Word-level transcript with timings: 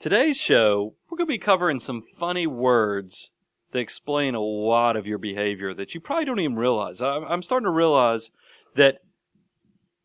Today's 0.00 0.38
show, 0.38 0.94
we're 1.10 1.18
going 1.18 1.26
to 1.26 1.34
be 1.34 1.36
covering 1.36 1.78
some 1.78 2.00
funny 2.00 2.46
words 2.46 3.32
that 3.72 3.80
explain 3.80 4.34
a 4.34 4.40
lot 4.40 4.96
of 4.96 5.06
your 5.06 5.18
behavior 5.18 5.74
that 5.74 5.92
you 5.92 6.00
probably 6.00 6.24
don't 6.24 6.40
even 6.40 6.56
realize. 6.56 7.02
I'm 7.02 7.42
starting 7.42 7.66
to 7.66 7.70
realize 7.70 8.30
that 8.76 9.00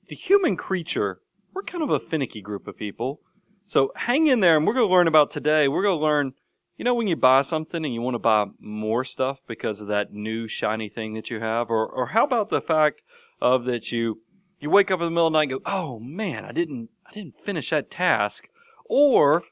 the 0.09 0.15
human 0.15 0.57
creature, 0.57 1.21
we're 1.53 1.63
kind 1.63 1.81
of 1.81 1.91
a 1.91 1.99
finicky 2.01 2.41
group 2.41 2.67
of 2.67 2.75
people. 2.75 3.21
So 3.65 3.93
hang 3.95 4.27
in 4.27 4.41
there 4.41 4.57
and 4.57 4.67
we're 4.67 4.73
going 4.73 4.85
to 4.85 4.93
learn 4.93 5.07
about 5.07 5.31
today. 5.31 5.69
We're 5.69 5.83
going 5.83 5.97
to 5.97 6.03
learn, 6.03 6.33
you 6.75 6.83
know, 6.83 6.93
when 6.93 7.07
you 7.07 7.15
buy 7.15 7.41
something 7.41 7.85
and 7.85 7.93
you 7.93 8.01
want 8.01 8.15
to 8.15 8.19
buy 8.19 8.47
more 8.59 9.05
stuff 9.05 9.43
because 9.47 9.79
of 9.79 9.87
that 9.87 10.11
new 10.11 10.45
shiny 10.49 10.89
thing 10.89 11.13
that 11.13 11.29
you 11.29 11.39
have, 11.39 11.69
or, 11.69 11.87
or 11.87 12.07
how 12.07 12.25
about 12.25 12.49
the 12.49 12.59
fact 12.59 13.01
of 13.39 13.63
that 13.63 13.93
you, 13.93 14.19
you 14.59 14.69
wake 14.69 14.91
up 14.91 14.99
in 14.99 15.05
the 15.05 15.11
middle 15.11 15.27
of 15.27 15.31
the 15.31 15.39
night 15.39 15.51
and 15.51 15.63
go, 15.63 15.71
oh 15.71 15.99
man, 15.99 16.43
I 16.43 16.51
didn't, 16.51 16.89
I 17.09 17.13
didn't 17.13 17.35
finish 17.35 17.69
that 17.69 17.89
task. 17.89 18.49
Or 18.89 19.43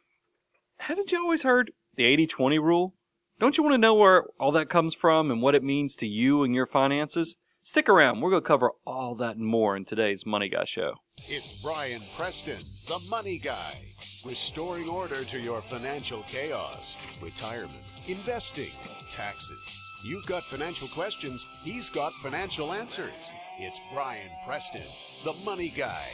haven't 0.84 1.14
you 1.14 1.20
always 1.20 1.44
heard 1.44 1.72
the 1.96 2.04
80-20 2.04 2.60
rule? 2.62 2.96
Don't 3.40 3.58
you 3.58 3.64
want 3.64 3.74
to 3.74 3.80
know 3.80 3.94
where 3.94 4.26
all 4.38 4.52
that 4.52 4.70
comes 4.70 4.94
from 4.94 5.32
and 5.32 5.42
what 5.42 5.56
it 5.56 5.64
means 5.64 5.96
to 5.96 6.08
you 6.08 6.44
and 6.44 6.54
your 6.54 6.66
finances? 6.66 7.38
Stick 7.62 7.88
around. 7.88 8.20
We're 8.20 8.32
going 8.32 8.42
to 8.42 8.48
cover 8.48 8.72
all 8.86 9.16
that 9.16 9.38
and 9.38 9.46
more 9.46 9.78
in 9.78 9.86
today's 9.86 10.26
Money 10.26 10.50
Guy 10.50 10.66
Show. 10.66 10.96
It's 11.30 11.64
Brian 11.64 12.02
Preston, 12.18 12.60
the 12.90 13.02
money 13.10 13.40
guy, 13.42 13.76
restoring 14.26 14.90
order 14.90 15.24
to 15.24 15.40
your 15.40 15.62
financial 15.62 16.24
chaos, 16.24 16.98
retirement, 17.22 17.82
investing, 18.10 18.72
taxes. 19.10 19.82
You've 20.04 20.26
got 20.26 20.44
financial 20.44 20.90
questions, 20.90 21.46
he's 21.64 21.90
got 21.90 22.12
financial 22.12 22.74
answers. 22.74 23.32
It's 23.58 23.80
Brian 23.94 24.32
Preston, 24.46 24.82
the 25.24 25.46
money 25.46 25.70
guy. 25.70 26.08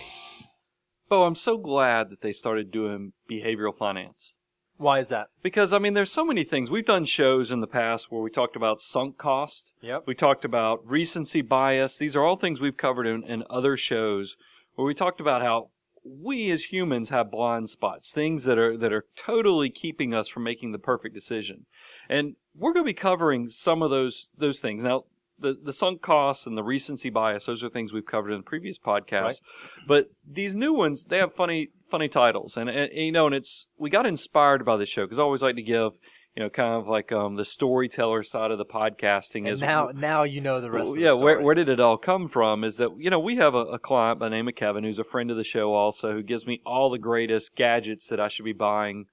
Oh, 1.09 1.23
I'm 1.23 1.33
so 1.33 1.57
glad 1.57 2.11
that 2.11 2.21
they 2.21 2.33
started 2.33 2.69
doing 2.69 3.13
behavioral 3.29 3.75
finance. 3.75 4.35
Why 4.79 4.99
is 4.99 5.09
that? 5.09 5.27
Because, 5.43 5.73
I 5.73 5.77
mean, 5.77 5.93
there's 5.93 6.11
so 6.11 6.23
many 6.23 6.45
things. 6.45 6.71
We've 6.71 6.85
done 6.85 7.03
shows 7.03 7.51
in 7.51 7.59
the 7.59 7.67
past 7.67 8.09
where 8.09 8.21
we 8.21 8.29
talked 8.29 8.55
about 8.55 8.81
sunk 8.81 9.17
cost. 9.17 9.73
Yep. 9.81 10.03
We 10.07 10.15
talked 10.15 10.45
about 10.45 10.89
recency 10.89 11.41
bias. 11.41 11.97
These 11.97 12.15
are 12.15 12.23
all 12.23 12.37
things 12.37 12.61
we've 12.61 12.77
covered 12.77 13.05
in, 13.05 13.23
in 13.23 13.43
other 13.49 13.75
shows 13.75 14.37
where 14.75 14.85
we 14.87 14.93
talked 14.93 15.19
about 15.19 15.41
how 15.41 15.71
we 16.05 16.49
as 16.49 16.71
humans 16.71 17.09
have 17.09 17.29
blind 17.29 17.69
spots, 17.69 18.13
things 18.13 18.45
that 18.45 18.57
are, 18.57 18.77
that 18.77 18.93
are 18.93 19.05
totally 19.17 19.69
keeping 19.69 20.13
us 20.13 20.29
from 20.29 20.43
making 20.43 20.71
the 20.71 20.79
perfect 20.79 21.13
decision. 21.13 21.65
And 22.07 22.37
we're 22.55 22.71
going 22.71 22.85
to 22.85 22.89
be 22.89 22.93
covering 22.93 23.49
some 23.49 23.81
of 23.81 23.89
those, 23.89 24.29
those 24.37 24.61
things. 24.61 24.85
Now, 24.85 25.03
the, 25.39 25.57
the 25.61 25.73
sunk 25.73 26.01
costs 26.01 26.45
and 26.45 26.57
the 26.57 26.63
recency 26.63 27.09
bias, 27.09 27.45
those 27.45 27.63
are 27.63 27.69
things 27.69 27.93
we've 27.93 28.05
covered 28.05 28.31
in 28.31 28.43
previous 28.43 28.77
podcasts. 28.77 29.23
Right. 29.23 29.39
But 29.87 30.11
these 30.27 30.55
new 30.55 30.73
ones, 30.73 31.05
they 31.05 31.17
have 31.17 31.33
funny, 31.33 31.69
funny 31.89 32.07
titles. 32.07 32.57
And, 32.57 32.69
and, 32.69 32.91
you 32.93 33.11
know, 33.11 33.25
and 33.25 33.35
it's, 33.35 33.67
we 33.77 33.89
got 33.89 34.05
inspired 34.05 34.65
by 34.65 34.77
this 34.77 34.89
show 34.89 35.05
because 35.05 35.19
I 35.19 35.23
always 35.23 35.41
like 35.41 35.55
to 35.55 35.61
give, 35.61 35.97
you 36.35 36.43
know, 36.43 36.49
kind 36.49 36.75
of 36.75 36.87
like, 36.87 37.11
um, 37.11 37.35
the 37.35 37.45
storyteller 37.45 38.23
side 38.23 38.51
of 38.51 38.57
the 38.57 38.65
podcasting 38.65 39.39
And 39.39 39.49
is 39.49 39.61
now, 39.61 39.89
now 39.93 40.23
you 40.23 40.41
know 40.41 40.61
the 40.61 40.69
rest. 40.69 40.85
well, 40.85 40.93
of 40.93 40.99
the 40.99 41.01
yeah, 41.01 41.13
where, 41.13 41.41
where 41.41 41.55
did 41.55 41.69
it 41.69 41.79
all 41.79 41.97
come 41.97 42.27
from? 42.27 42.63
Is 42.63 42.77
that 42.77 42.91
you 42.97 43.09
know 43.09 43.19
we 43.19 43.37
have 43.37 43.55
a, 43.55 43.65
a 43.65 43.79
client 43.79 44.19
by 44.19 44.27
the 44.27 44.35
name 44.35 44.47
of 44.47 44.55
Kevin 44.55 44.83
who's 44.83 44.99
a 44.99 45.03
friend 45.03 45.31
of 45.31 45.37
the 45.37 45.43
show 45.43 45.73
also 45.73 46.13
who 46.13 46.23
gives 46.23 46.45
me 46.45 46.61
all 46.65 46.89
the 46.89 46.99
greatest 46.99 47.55
gadgets 47.55 48.07
that 48.07 48.19
I 48.19 48.27
should 48.27 48.45
be 48.45 48.53
buying 48.53 49.05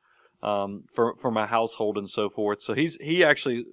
um, 0.42 0.84
for 0.92 1.16
for 1.16 1.30
my 1.30 1.46
household 1.46 1.96
and 1.98 2.08
so 2.08 2.28
forth. 2.28 2.62
So 2.62 2.74
he's 2.74 2.96
he 2.96 3.24
actually 3.24 3.64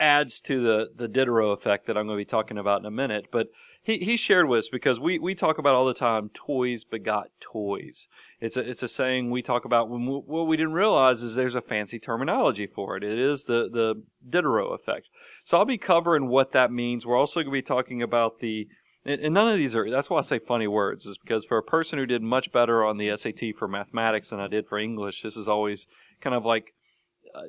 adds 0.00 0.40
to 0.42 0.62
the 0.62 0.90
the 0.94 1.08
Diderot 1.08 1.52
effect 1.52 1.86
that 1.86 1.96
I'm 1.96 2.06
going 2.06 2.18
to 2.18 2.20
be 2.20 2.24
talking 2.24 2.58
about 2.58 2.80
in 2.80 2.86
a 2.86 2.90
minute. 2.90 3.26
But 3.30 3.48
he 3.82 3.98
he 3.98 4.16
shared 4.16 4.48
with 4.48 4.60
us 4.60 4.68
because 4.68 4.98
we 4.98 5.18
we 5.18 5.34
talk 5.34 5.58
about 5.58 5.74
all 5.74 5.84
the 5.84 5.94
time 5.94 6.30
toys 6.30 6.84
begot 6.84 7.28
toys. 7.40 8.08
It's 8.40 8.56
a 8.56 8.68
it's 8.68 8.82
a 8.82 8.88
saying 8.88 9.30
we 9.30 9.42
talk 9.42 9.64
about 9.64 9.88
when 9.88 10.06
we, 10.06 10.14
what 10.14 10.46
we 10.46 10.56
didn't 10.56 10.72
realize 10.72 11.22
is 11.22 11.34
there's 11.34 11.54
a 11.54 11.60
fancy 11.60 11.98
terminology 11.98 12.66
for 12.66 12.96
it. 12.96 13.04
It 13.04 13.18
is 13.18 13.44
the 13.44 13.68
the 13.70 14.02
Diderot 14.28 14.74
effect. 14.74 15.08
So 15.44 15.58
I'll 15.58 15.64
be 15.66 15.78
covering 15.78 16.28
what 16.28 16.52
that 16.52 16.72
means. 16.72 17.06
We're 17.06 17.18
also 17.18 17.40
going 17.40 17.52
to 17.52 17.52
be 17.52 17.62
talking 17.62 18.02
about 18.02 18.40
the 18.40 18.66
and 19.06 19.34
none 19.34 19.48
of 19.48 19.58
these 19.58 19.76
are 19.76 19.90
that's 19.90 20.08
why 20.08 20.18
I 20.18 20.22
say 20.22 20.38
funny 20.38 20.66
words 20.66 21.04
is 21.04 21.18
because 21.18 21.44
for 21.44 21.58
a 21.58 21.62
person 21.62 21.98
who 21.98 22.06
did 22.06 22.22
much 22.22 22.52
better 22.52 22.82
on 22.84 22.96
the 22.96 23.14
SAT 23.14 23.54
for 23.56 23.68
mathematics 23.68 24.30
than 24.30 24.40
I 24.40 24.48
did 24.48 24.66
for 24.66 24.78
English, 24.78 25.20
this 25.20 25.36
is 25.36 25.46
always 25.46 25.86
kind 26.22 26.34
of 26.34 26.46
like 26.46 26.72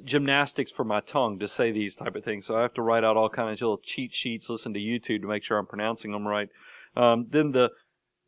gymnastics 0.04 0.72
for 0.72 0.84
my 0.84 1.00
tongue 1.00 1.40
to 1.40 1.48
say 1.48 1.72
these 1.72 1.96
type 1.96 2.16
of 2.16 2.24
things. 2.24 2.46
So 2.46 2.58
I 2.58 2.62
have 2.62 2.74
to 2.76 2.82
write 2.82 3.04
out 3.04 3.18
all 3.18 3.30
kinds 3.30 3.60
of 3.60 3.68
little 3.68 3.78
cheat 3.78 4.14
sheets, 4.14 4.50
listen 4.50 4.74
to 4.74 4.80
YouTube 4.80 5.22
to 5.22 5.28
make 5.28 5.44
sure 5.44 5.58
I'm 5.58 5.66
pronouncing 5.68 6.12
them 6.12 6.28
right. 6.28 6.50
Um, 6.96 7.28
then 7.30 7.52
the 7.52 7.72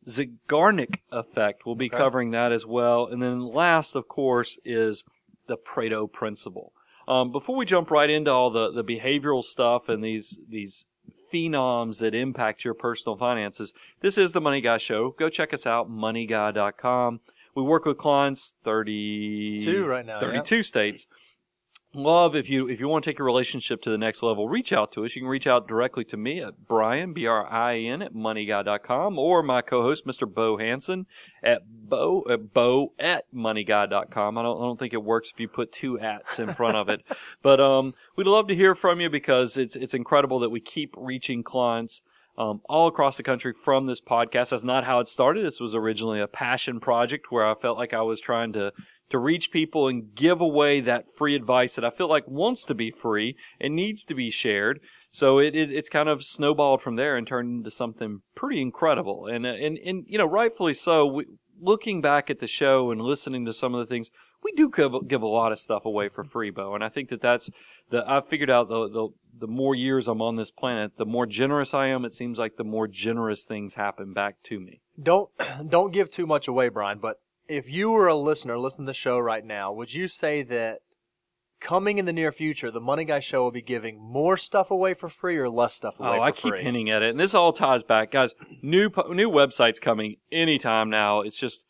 Zeigarnik 0.06 1.00
effect, 1.12 1.66
we'll 1.66 1.74
be 1.74 1.86
Okay. 1.86 1.96
covering 1.96 2.30
that 2.30 2.52
as 2.52 2.64
well. 2.64 3.06
And 3.06 3.22
then 3.22 3.40
last, 3.40 3.94
of 3.94 4.08
course, 4.08 4.58
is 4.64 5.04
the 5.46 5.56
Pareto 5.56 6.10
principle. 6.10 6.72
Um, 7.06 7.32
before 7.32 7.56
we 7.56 7.64
jump 7.64 7.90
right 7.90 8.10
into 8.10 8.30
all 8.32 8.50
the, 8.50 8.70
the 8.70 8.84
behavioral 8.84 9.42
stuff 9.42 9.88
and 9.88 10.04
these, 10.04 10.38
these 10.48 10.86
phenoms 11.32 12.00
that 12.00 12.14
impact 12.14 12.64
your 12.64 12.74
personal 12.74 13.16
finances, 13.16 13.72
this 14.00 14.18
is 14.18 14.32
the 14.32 14.40
Money 14.40 14.60
Guy 14.60 14.76
Show. 14.78 15.10
Go 15.18 15.28
check 15.28 15.52
us 15.54 15.66
out, 15.66 15.90
moneyguy.com. 15.90 17.20
We 17.54 17.62
work 17.62 17.84
with 17.86 17.96
clients 17.98 18.54
32 18.64 19.86
right 19.86 20.04
now, 20.06 20.20
32 20.20 20.62
states. 20.62 21.06
Love 21.94 22.36
if 22.36 22.50
you 22.50 22.68
if 22.68 22.80
you 22.80 22.86
want 22.86 23.02
to 23.02 23.10
take 23.10 23.18
your 23.18 23.24
relationship 23.24 23.80
to 23.80 23.88
the 23.88 23.96
next 23.96 24.22
level, 24.22 24.46
reach 24.46 24.74
out 24.74 24.92
to 24.92 25.06
us. 25.06 25.16
You 25.16 25.22
can 25.22 25.28
reach 25.28 25.46
out 25.46 25.66
directly 25.66 26.04
to 26.04 26.18
me 26.18 26.42
at 26.42 26.66
Brian 26.66 27.14
B 27.14 27.26
R 27.26 27.50
I 27.50 27.78
N 27.78 28.02
at 28.02 28.12
moneyguy.com 28.12 29.18
or 29.18 29.42
my 29.42 29.62
co-host 29.62 30.06
Mr. 30.06 30.30
Bo 30.30 30.58
Hanson 30.58 31.06
at 31.42 31.62
Bo 31.66 32.24
at 32.28 32.52
Bo 32.52 32.92
at 32.98 33.24
moneyguy.com. 33.34 34.36
I 34.36 34.42
don't 34.42 34.58
I 34.58 34.64
don't 34.64 34.78
think 34.78 34.92
it 34.92 35.02
works 35.02 35.30
if 35.30 35.40
you 35.40 35.48
put 35.48 35.72
two 35.72 35.98
ats 35.98 36.38
in 36.38 36.52
front 36.52 36.76
of 36.76 36.90
it. 36.90 37.02
But 37.42 37.60
um 37.60 37.94
we'd 38.16 38.26
love 38.26 38.48
to 38.48 38.54
hear 38.54 38.74
from 38.74 39.00
you 39.00 39.08
because 39.08 39.56
it's 39.56 39.74
it's 39.74 39.94
incredible 39.94 40.38
that 40.40 40.50
we 40.50 40.60
keep 40.60 40.94
reaching 40.96 41.42
clients 41.42 42.02
um, 42.36 42.60
all 42.68 42.86
across 42.86 43.16
the 43.16 43.22
country 43.22 43.52
from 43.52 43.86
this 43.86 44.00
podcast. 44.00 44.50
That's 44.50 44.62
not 44.64 44.84
how 44.84 45.00
it 45.00 45.08
started. 45.08 45.44
This 45.44 45.58
was 45.58 45.74
originally 45.74 46.20
a 46.20 46.28
passion 46.28 46.78
project 46.78 47.32
where 47.32 47.44
I 47.44 47.54
felt 47.54 47.76
like 47.76 47.92
I 47.92 48.02
was 48.02 48.20
trying 48.20 48.52
to 48.52 48.72
to 49.10 49.18
reach 49.18 49.50
people 49.50 49.88
and 49.88 50.14
give 50.14 50.40
away 50.40 50.80
that 50.80 51.06
free 51.08 51.34
advice 51.34 51.74
that 51.76 51.84
I 51.84 51.90
feel 51.90 52.08
like 52.08 52.26
wants 52.26 52.64
to 52.64 52.74
be 52.74 52.90
free 52.90 53.36
and 53.60 53.74
needs 53.74 54.04
to 54.04 54.14
be 54.14 54.30
shared. 54.30 54.80
So 55.10 55.38
it, 55.38 55.54
it 55.54 55.72
it's 55.72 55.88
kind 55.88 56.08
of 56.08 56.22
snowballed 56.22 56.82
from 56.82 56.96
there 56.96 57.16
and 57.16 57.26
turned 57.26 57.58
into 57.58 57.70
something 57.70 58.20
pretty 58.34 58.60
incredible. 58.60 59.26
And 59.26 59.46
uh, 59.46 59.50
and 59.50 59.78
and 59.78 60.04
you 60.06 60.18
know, 60.18 60.26
rightfully 60.26 60.74
so. 60.74 61.06
We, 61.06 61.26
looking 61.60 62.00
back 62.00 62.30
at 62.30 62.40
the 62.40 62.46
show 62.46 62.90
and 62.90 63.00
listening 63.00 63.44
to 63.46 63.52
some 63.52 63.74
of 63.74 63.80
the 63.80 63.92
things, 63.92 64.10
we 64.42 64.52
do 64.52 64.70
give, 64.70 64.92
give 65.08 65.22
a 65.22 65.26
lot 65.26 65.52
of 65.52 65.58
stuff 65.58 65.84
away 65.84 66.08
for 66.08 66.24
free, 66.24 66.50
Bo. 66.50 66.74
And 66.74 66.84
I 66.84 66.88
think 66.88 67.08
that 67.08 67.20
that's 67.20 67.50
the 67.90 68.08
I've 68.08 68.26
figured 68.26 68.50
out 68.50 68.68
the 68.68 68.88
the 68.88 69.08
the 69.40 69.46
more 69.46 69.74
years 69.74 70.08
I'm 70.08 70.22
on 70.22 70.36
this 70.36 70.50
planet, 70.50 70.92
the 70.96 71.06
more 71.06 71.26
generous 71.26 71.74
I 71.74 71.86
am. 71.88 72.04
It 72.04 72.12
seems 72.12 72.38
like 72.38 72.56
the 72.56 72.64
more 72.64 72.88
generous 72.88 73.44
things 73.44 73.74
happen 73.74 74.12
back 74.12 74.36
to 74.44 74.60
me. 74.60 74.80
Don't 75.00 75.30
don't 75.68 75.92
give 75.92 76.10
too 76.10 76.26
much 76.26 76.48
away, 76.48 76.68
Brian. 76.68 76.98
But 76.98 77.20
if 77.48 77.68
you 77.68 77.90
were 77.90 78.06
a 78.08 78.14
listener, 78.16 78.58
listening 78.58 78.86
to 78.86 78.90
the 78.90 78.94
show 78.94 79.18
right 79.18 79.44
now, 79.44 79.72
would 79.72 79.92
you 79.94 80.08
say 80.08 80.42
that 80.44 80.80
coming 81.60 81.98
in 81.98 82.04
the 82.04 82.12
near 82.12 82.30
future, 82.30 82.70
the 82.70 82.80
Money 82.80 83.04
Guy 83.04 83.18
Show 83.20 83.42
will 83.42 83.50
be 83.50 83.62
giving 83.62 84.00
more 84.00 84.36
stuff 84.36 84.70
away 84.70 84.94
for 84.94 85.08
free 85.08 85.36
or 85.36 85.48
less 85.50 85.74
stuff 85.74 85.98
away 85.98 86.10
Oh, 86.10 86.16
for 86.16 86.20
I 86.22 86.30
keep 86.30 86.50
free? 86.52 86.62
hinting 86.62 86.88
at 86.90 87.02
it, 87.02 87.10
and 87.10 87.18
this 87.20 87.34
all 87.34 87.52
ties 87.52 87.82
back, 87.82 88.10
guys. 88.10 88.32
New 88.62 88.90
new 89.10 89.30
websites 89.30 89.80
coming 89.80 90.16
anytime 90.30 90.88
now. 90.90 91.20
It's 91.22 91.38
just 91.38 91.64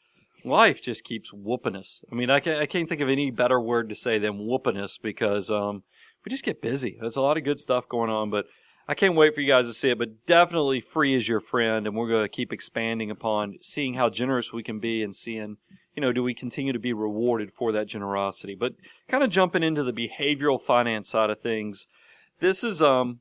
life 0.44 0.82
just 0.82 1.04
keeps 1.04 1.32
whooping 1.32 1.76
us. 1.76 2.04
I 2.12 2.14
mean, 2.14 2.28
I 2.30 2.40
can't 2.40 2.60
I 2.60 2.66
can't 2.66 2.88
think 2.88 3.00
of 3.00 3.08
any 3.08 3.30
better 3.30 3.60
word 3.60 3.88
to 3.88 3.94
say 3.94 4.18
than 4.18 4.38
whooping 4.46 4.76
us 4.76 4.98
because 4.98 5.50
um 5.50 5.84
we 6.24 6.30
just 6.30 6.44
get 6.44 6.60
busy. 6.60 6.98
There's 7.00 7.16
a 7.16 7.22
lot 7.22 7.36
of 7.38 7.44
good 7.44 7.58
stuff 7.58 7.88
going 7.88 8.10
on, 8.10 8.28
but 8.30 8.44
I 8.88 8.94
can't 8.94 9.14
wait 9.14 9.34
for 9.34 9.42
you 9.42 9.48
guys 9.48 9.66
to 9.66 9.74
see 9.74 9.90
it. 9.90 9.98
But 9.98 10.24
definitely, 10.26 10.80
free 10.80 11.14
is 11.14 11.28
your 11.28 11.40
friend, 11.40 11.86
and 11.86 11.94
we're 11.94 12.08
going 12.08 12.24
to 12.24 12.28
keep 12.28 12.52
expanding 12.52 13.10
upon 13.10 13.58
seeing 13.60 13.94
how 13.94 14.08
generous 14.08 14.52
we 14.52 14.62
can 14.62 14.80
be 14.80 15.02
and 15.02 15.14
seeing. 15.14 15.58
You 15.94 16.00
know, 16.00 16.12
do 16.12 16.22
we 16.22 16.32
continue 16.32 16.72
to 16.72 16.78
be 16.78 16.92
rewarded 16.92 17.52
for 17.52 17.72
that 17.72 17.88
generosity? 17.88 18.54
But 18.54 18.74
kind 19.08 19.22
of 19.22 19.30
jumping 19.30 19.64
into 19.64 19.82
the 19.82 19.92
behavioral 19.92 20.60
finance 20.60 21.08
side 21.08 21.28
of 21.28 21.40
things, 21.40 21.86
this 22.40 22.64
is 22.64 22.80
um 22.80 23.20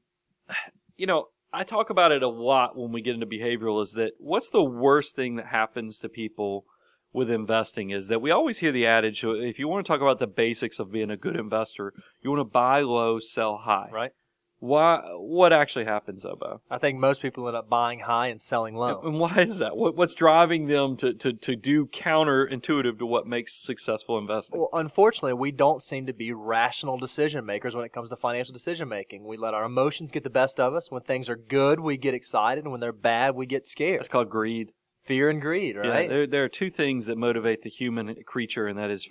you 0.95 1.05
know, 1.05 1.27
I 1.51 1.63
talk 1.63 1.89
about 1.89 2.11
it 2.11 2.23
a 2.23 2.27
lot 2.27 2.77
when 2.77 2.91
we 2.91 3.01
get 3.01 3.15
into 3.15 3.25
behavioral 3.25 3.81
is 3.81 3.93
that 3.93 4.13
what's 4.19 4.49
the 4.49 4.63
worst 4.63 5.15
thing 5.15 5.35
that 5.35 5.47
happens 5.47 5.99
to 5.99 6.09
people 6.09 6.65
with 7.13 7.31
investing 7.31 7.89
is 7.89 8.09
that 8.09 8.21
we 8.21 8.31
always 8.31 8.59
hear 8.59 8.71
the 8.71 8.85
adage 8.85 9.21
so 9.21 9.31
if 9.31 9.57
you 9.57 9.67
want 9.67 9.83
to 9.83 9.91
talk 9.91 10.01
about 10.01 10.19
the 10.19 10.27
basics 10.27 10.77
of 10.77 10.91
being 10.91 11.09
a 11.09 11.17
good 11.17 11.35
investor, 11.35 11.93
you 12.21 12.29
want 12.29 12.39
to 12.39 12.45
buy 12.45 12.81
low, 12.81 13.19
sell 13.19 13.57
high. 13.57 13.89
Right. 13.91 14.11
Why 14.59 15.01
what 15.13 15.53
actually 15.53 15.85
happens 15.85 16.23
though, 16.23 16.35
Bo? 16.35 16.61
I 16.69 16.79
think 16.79 16.97
most 16.97 17.21
people 17.21 17.47
end 17.47 17.55
up 17.55 17.69
buying 17.69 17.99
high 17.99 18.27
and 18.27 18.41
selling 18.41 18.75
low. 18.75 19.01
And 19.03 19.19
why 19.19 19.35
is 19.37 19.59
that? 19.59 19.77
What, 19.77 19.95
what's 19.95 20.15
driving 20.15 20.65
them 20.65 20.97
to, 20.97 21.13
to, 21.13 21.33
to 21.33 21.55
do 21.55 21.85
counterintuitive 21.85 22.97
to 22.97 23.05
what 23.05 23.27
makes 23.27 23.53
successful 23.53 24.17
investing? 24.17 24.59
Well, 24.59 24.69
unfortunately, 24.73 25.33
we 25.33 25.51
don't 25.51 25.83
seem 25.83 26.07
to 26.07 26.13
be 26.13 26.33
rational 26.33 26.97
decision 26.97 27.45
makers 27.45 27.75
when 27.75 27.85
it 27.85 27.93
comes 27.93 28.09
to 28.09 28.15
financial 28.15 28.51
decision 28.51 28.89
making. 28.89 29.25
We 29.25 29.37
let 29.37 29.53
our 29.53 29.65
emotions 29.65 30.09
get 30.09 30.23
the 30.23 30.29
best 30.31 30.59
of 30.59 30.73
us. 30.73 30.89
When 30.89 31.03
things 31.03 31.29
are 31.29 31.37
good, 31.37 31.79
we 31.79 31.97
get 31.97 32.15
excited, 32.15 32.63
and 32.63 32.71
when 32.71 32.81
they're 32.81 32.91
bad, 32.91 33.35
we 33.35 33.45
get 33.45 33.67
scared. 33.67 33.99
It's 33.99 34.09
called 34.09 34.29
greed. 34.29 34.71
Fear 35.03 35.29
and 35.29 35.41
greed, 35.41 35.77
right? 35.77 36.03
Yeah, 36.03 36.07
there, 36.09 36.27
there 36.27 36.43
are 36.43 36.49
two 36.49 36.71
things 36.71 37.05
that 37.05 37.17
motivate 37.17 37.61
the 37.61 37.69
human 37.69 38.15
creature, 38.25 38.65
and 38.65 38.77
that 38.79 38.89
is 38.89 39.07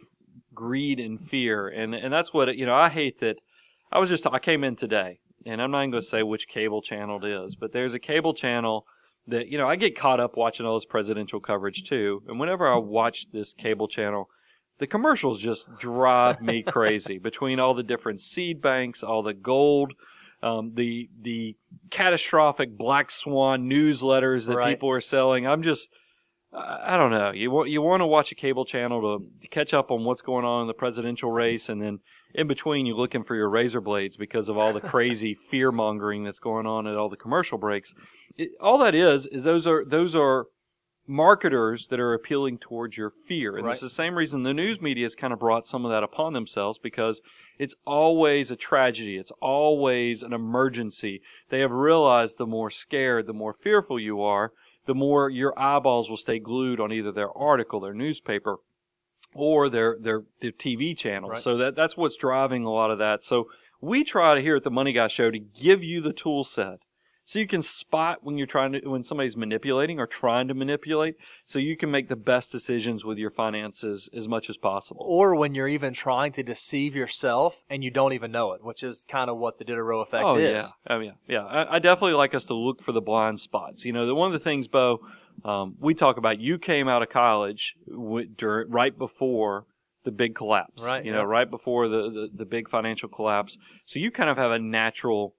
greed 0.53 0.99
and 0.99 1.21
fear. 1.21 1.69
And, 1.69 1.95
and 1.95 2.13
that's 2.13 2.35
what, 2.35 2.55
you 2.57 2.67
know, 2.67 2.75
I 2.75 2.89
hate 2.89 3.21
that. 3.21 3.37
I 3.93 4.01
was 4.01 4.11
just, 4.11 4.27
I 4.27 4.41
came 4.41 4.65
in 4.65 4.75
today 4.75 5.21
and 5.47 5.63
I'm 5.63 5.71
not 5.71 5.81
even 5.83 5.93
going 5.93 6.03
to 6.03 6.07
say 6.07 6.23
which 6.23 6.49
cable 6.49 6.83
channel 6.83 7.25
it 7.25 7.31
is, 7.31 7.57
but 7.57 7.73
there's 7.73 7.95
a 7.95 7.99
cable 7.99 8.35
channel 8.35 8.85
that, 9.29 9.49
you 9.49 9.59
know, 9.59 9.69
I 9.69 9.77
get 9.77 9.97
caught 9.97 10.21
up 10.21 10.37
watching 10.37 10.67
all 10.67 10.75
this 10.75 10.85
presidential 10.85 11.41
coverage 11.41 11.85
too. 11.89 12.23
And 12.29 12.39
whenever 12.39 12.69
I 12.71 12.77
watch 12.77 13.31
this 13.33 13.53
cable 13.55 13.89
channel, 13.89 14.29
the 14.79 14.87
commercials 14.87 15.41
just 15.41 15.69
drive 15.79 16.41
me 16.43 16.63
crazy 16.67 17.19
between 17.19 17.59
all 17.59 17.75
the 17.75 17.83
different 17.83 18.21
seed 18.21 18.61
banks, 18.61 19.03
all 19.03 19.23
the 19.23 19.35
gold, 19.35 19.95
um, 20.43 20.73
the, 20.75 21.09
the 21.23 21.57
catastrophic 21.91 22.77
black 22.77 23.11
swan 23.11 23.69
newsletters 23.71 24.47
that 24.47 24.57
Right. 24.57 24.75
people 24.75 24.91
are 24.91 25.01
selling. 25.01 25.47
I'm 25.47 25.63
just, 25.63 25.91
I 26.59 26.97
don't 26.97 27.11
know. 27.11 27.33
You 27.33 27.51
want 27.51 27.69
you 27.69 27.83
want 27.83 28.01
to 28.01 28.07
watch 28.07 28.33
a 28.33 28.35
cable 28.35 28.65
channel 28.65 29.19
to 29.19 29.49
catch 29.49 29.75
up 29.75 29.91
on 29.91 30.05
what's 30.05 30.23
going 30.23 30.45
on 30.45 30.63
in 30.63 30.67
the 30.67 30.75
presidential 30.75 31.31
race, 31.31 31.69
and 31.69 31.83
then 31.83 32.01
in 32.35 32.47
between 32.49 32.87
you're 32.87 32.97
looking 32.97 33.23
for 33.23 33.35
your 33.35 33.51
razor 33.51 33.81
blades 33.81 34.17
because 34.17 34.49
of 34.49 34.57
all 34.57 34.73
the 34.73 34.81
crazy 34.81 35.35
fear 35.51 35.71
mongering 35.71 36.25
that's 36.25 36.39
going 36.39 36.67
on 36.67 36.87
at 36.87 36.97
all 36.97 37.09
the 37.11 37.17
commercial 37.17 37.59
breaks. 37.59 37.95
It, 38.37 38.51
all 38.61 38.79
that 38.79 38.95
is 38.95 39.27
is 39.27 39.45
those 39.45 39.67
are 39.67 39.85
those 39.85 40.17
are 40.17 40.47
marketers 41.09 41.89
that 41.89 42.01
are 42.01 42.15
appealing 42.15 42.59
towards 42.59 42.97
your 42.97 43.11
fear, 43.11 43.57
and 43.57 43.67
Right. 43.67 43.73
it's 43.73 43.81
the 43.81 43.89
same 43.89 44.17
reason 44.17 44.43
the 44.43 44.55
news 44.55 44.81
media 44.81 45.05
has 45.05 45.15
kind 45.15 45.33
of 45.33 45.39
brought 45.39 45.67
some 45.67 45.85
of 45.85 45.91
that 45.91 46.03
upon 46.03 46.33
themselves 46.33 46.79
because 46.79 47.21
it's 47.59 47.75
always 47.85 48.51
a 48.51 48.57
tragedy. 48.57 49.17
It's 49.17 49.33
always 49.41 50.23
an 50.23 50.33
emergency. 50.33 51.21
They 51.49 51.61
have 51.61 51.73
realized 51.73 52.39
the 52.39 52.47
more 52.47 52.71
scared, 52.71 53.27
the 53.27 53.33
more 53.33 53.53
fearful 53.55 54.01
you 54.01 54.21
are, 54.23 54.53
the 54.87 54.95
more 54.95 55.29
your 55.29 55.59
eyeballs 55.59 56.09
will 56.09 56.17
stay 56.17 56.39
glued 56.39 56.81
on 56.81 56.93
either 56.93 57.13
their 57.13 57.37
article, 57.37 57.81
their 57.81 57.95
newspaper, 57.95 58.57
or 59.35 59.69
their 59.69 59.97
their, 60.01 60.23
their 60.41 60.53
TV 60.53 60.97
channel. 60.97 61.31
Right. 61.31 61.39
So 61.39 61.57
that 61.59 61.77
that's 61.77 61.97
what's 61.97 62.17
driving 62.17 62.65
a 62.65 62.71
lot 62.71 62.91
of 62.91 62.99
that. 62.99 63.23
So 63.23 63.49
we 63.81 64.05
try 64.05 64.35
to 64.35 64.41
here 64.41 64.57
at 64.57 64.65
the 64.65 64.71
Money 64.71 64.93
Guy 64.93 65.09
Show 65.09 65.31
to 65.31 65.39
give 65.39 65.85
you 65.85 66.01
the 66.01 66.13
tool 66.13 66.45
set. 66.45 66.79
So 67.27 67.41
you 67.41 67.49
can 67.49 67.61
spot 67.61 68.21
when 68.23 68.39
you're 68.39 68.47
trying 68.47 68.71
to 68.75 68.89
when 68.89 69.03
somebody's 69.03 69.37
manipulating 69.37 69.99
or 69.99 70.07
trying 70.07 70.47
to 70.47 70.55
manipulate, 70.55 71.17
so 71.45 71.59
you 71.59 71.77
can 71.77 71.91
make 71.91 72.09
the 72.09 72.15
best 72.15 72.53
decisions 72.53 73.05
with 73.05 73.19
your 73.19 73.31
finances 73.31 74.09
as 74.15 74.29
much 74.29 74.49
as 74.49 74.57
possible. 74.57 75.05
Or 75.09 75.35
when 75.35 75.53
you're 75.53 75.67
even 75.67 75.93
trying 75.93 76.31
to 76.33 76.45
deceive 76.45 76.95
yourself 76.95 77.65
and 77.69 77.83
you 77.83 77.91
don't 77.91 78.13
even 78.13 78.31
know 78.31 78.53
it, 78.53 78.63
which 78.63 78.85
is 78.85 79.05
kind 79.09 79.29
of 79.29 79.39
what 79.39 79.59
the 79.59 79.65
Diderot 79.65 80.07
effect 80.07 80.25
oh 80.25 80.37
is. 80.37 80.67
yeah, 80.67 80.95
oh 80.95 81.01
yeah, 81.01 81.11
yeah. 81.27 81.45
I, 81.45 81.75
I 81.75 81.79
definitely 81.81 82.15
like 82.15 82.33
us 82.33 82.45
to 82.45 82.55
look 82.55 82.81
for 82.81 82.93
the 82.93 83.03
blind 83.03 83.41
spots. 83.41 83.85
You 83.85 83.93
know, 83.93 84.07
the, 84.07 84.15
one 84.15 84.29
of 84.29 84.33
the 84.33 84.39
things, 84.39 84.69
Bo, 84.69 85.01
um, 85.45 85.75
we 85.81 85.95
talk 85.95 86.19
about. 86.19 86.39
You 86.39 86.59
came 86.59 86.87
out 86.87 87.03
of 87.03 87.09
college 87.09 87.75
w- 87.91 88.29
dur- 88.29 88.67
right 88.69 88.97
before 88.97 89.67
the 90.05 90.13
big 90.13 90.37
collapse. 90.37 90.87
Right, 90.87 91.05
You 91.05 91.11
know, 91.11 91.23
yeah. 91.23 91.25
right 91.25 91.51
before 91.51 91.89
the, 91.89 92.03
the 92.09 92.31
the 92.33 92.45
big 92.45 92.69
financial 92.69 93.09
collapse. 93.09 93.59
So 93.85 93.99
you 93.99 94.13
kind 94.13 94.31
of 94.31 94.37
have 94.37 94.53
a 94.53 94.61
natural 94.61 95.35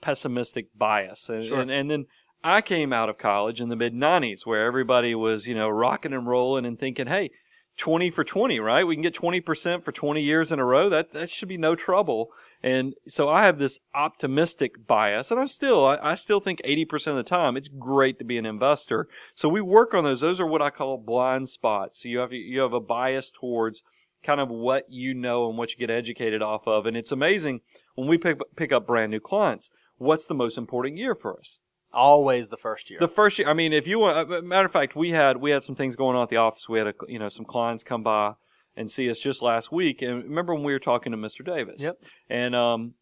pessimistic 0.00 0.68
bias, 0.76 1.28
and 1.28 1.44
Sure. 1.44 1.60
and, 1.60 1.70
and 1.70 1.90
then. 1.90 2.06
I 2.44 2.60
came 2.60 2.92
out 2.92 3.08
of 3.08 3.18
college 3.18 3.60
in 3.60 3.70
the 3.70 3.76
mid 3.76 3.92
90s 3.92 4.46
where 4.46 4.66
everybody 4.66 5.16
was, 5.16 5.48
you 5.48 5.54
know, 5.54 5.68
rocking 5.68 6.12
and 6.12 6.28
rolling 6.28 6.64
and 6.64 6.78
thinking, 6.78 7.08
hey, 7.08 7.30
20 7.76 8.10
for 8.10 8.24
20, 8.24 8.60
right? 8.60 8.84
We 8.84 8.94
can 8.94 9.02
get 9.02 9.14
20% 9.14 9.82
for 9.82 9.90
20 9.90 10.22
years 10.22 10.52
in 10.52 10.58
a 10.58 10.64
row. 10.64 10.88
That, 10.88 11.12
that 11.12 11.28
should 11.28 11.48
be 11.48 11.56
no 11.56 11.74
trouble. 11.74 12.28
And 12.62 12.94
so 13.06 13.28
I 13.28 13.44
have 13.44 13.58
this 13.58 13.80
optimistic 13.94 14.86
bias 14.86 15.30
and 15.30 15.38
I'm 15.38 15.48
still, 15.48 15.84
I, 15.86 15.98
I 16.02 16.14
still 16.14 16.40
think 16.40 16.60
80% 16.64 17.08
of 17.08 17.16
the 17.16 17.22
time 17.22 17.56
it's 17.56 17.68
great 17.68 18.18
to 18.18 18.24
be 18.24 18.38
an 18.38 18.46
investor. 18.46 19.08
So 19.34 19.48
we 19.48 19.60
work 19.60 19.92
on 19.92 20.04
those. 20.04 20.20
Those 20.20 20.40
are 20.40 20.46
what 20.46 20.62
I 20.62 20.70
call 20.70 20.96
blind 20.98 21.48
spots. 21.48 22.02
So 22.02 22.08
you 22.08 22.18
have, 22.18 22.32
you 22.32 22.60
have 22.60 22.72
a 22.72 22.80
bias 22.80 23.30
towards 23.30 23.82
kind 24.22 24.40
of 24.40 24.48
what 24.48 24.84
you 24.88 25.14
know 25.14 25.48
and 25.48 25.58
what 25.58 25.72
you 25.72 25.78
get 25.78 25.90
educated 25.90 26.42
off 26.42 26.66
of. 26.66 26.86
And 26.86 26.96
it's 26.96 27.12
amazing 27.12 27.60
when 27.94 28.08
we 28.08 28.18
pick, 28.18 28.38
pick 28.56 28.72
up 28.72 28.86
brand 28.86 29.10
new 29.10 29.20
clients. 29.20 29.68
What's 29.98 30.26
the 30.26 30.34
most 30.34 30.58
important 30.58 30.96
year 30.96 31.14
for 31.14 31.38
us? 31.38 31.58
Always 31.92 32.48
the 32.48 32.56
first 32.56 32.90
year. 32.90 32.98
The 33.00 33.08
first 33.08 33.38
year, 33.38 33.48
I 33.48 33.54
mean, 33.54 33.72
if 33.72 33.86
you 33.86 33.98
want, 33.98 34.30
uh, 34.30 34.42
matter 34.42 34.66
of 34.66 34.72
fact, 34.72 34.94
we 34.96 35.10
had 35.10 35.38
we 35.38 35.50
had 35.50 35.62
some 35.62 35.74
things 35.74 35.96
going 35.96 36.16
on 36.16 36.22
at 36.24 36.28
the 36.28 36.36
office. 36.36 36.68
We 36.68 36.78
had 36.78 36.88
a, 36.88 36.94
you 37.08 37.18
know 37.18 37.28
some 37.28 37.44
clients 37.46 37.84
come 37.84 38.02
by 38.02 38.34
and 38.76 38.90
see 38.90 39.08
us 39.08 39.18
just 39.18 39.40
last 39.40 39.72
week. 39.72 40.02
And 40.02 40.24
remember 40.24 40.54
when 40.54 40.64
we 40.64 40.72
were 40.72 40.78
talking 40.78 41.12
to 41.12 41.18
Mr. 41.18 41.44
Davis? 41.44 41.80
Yep. 41.82 41.96
And 42.28 42.54
um, 42.54 42.94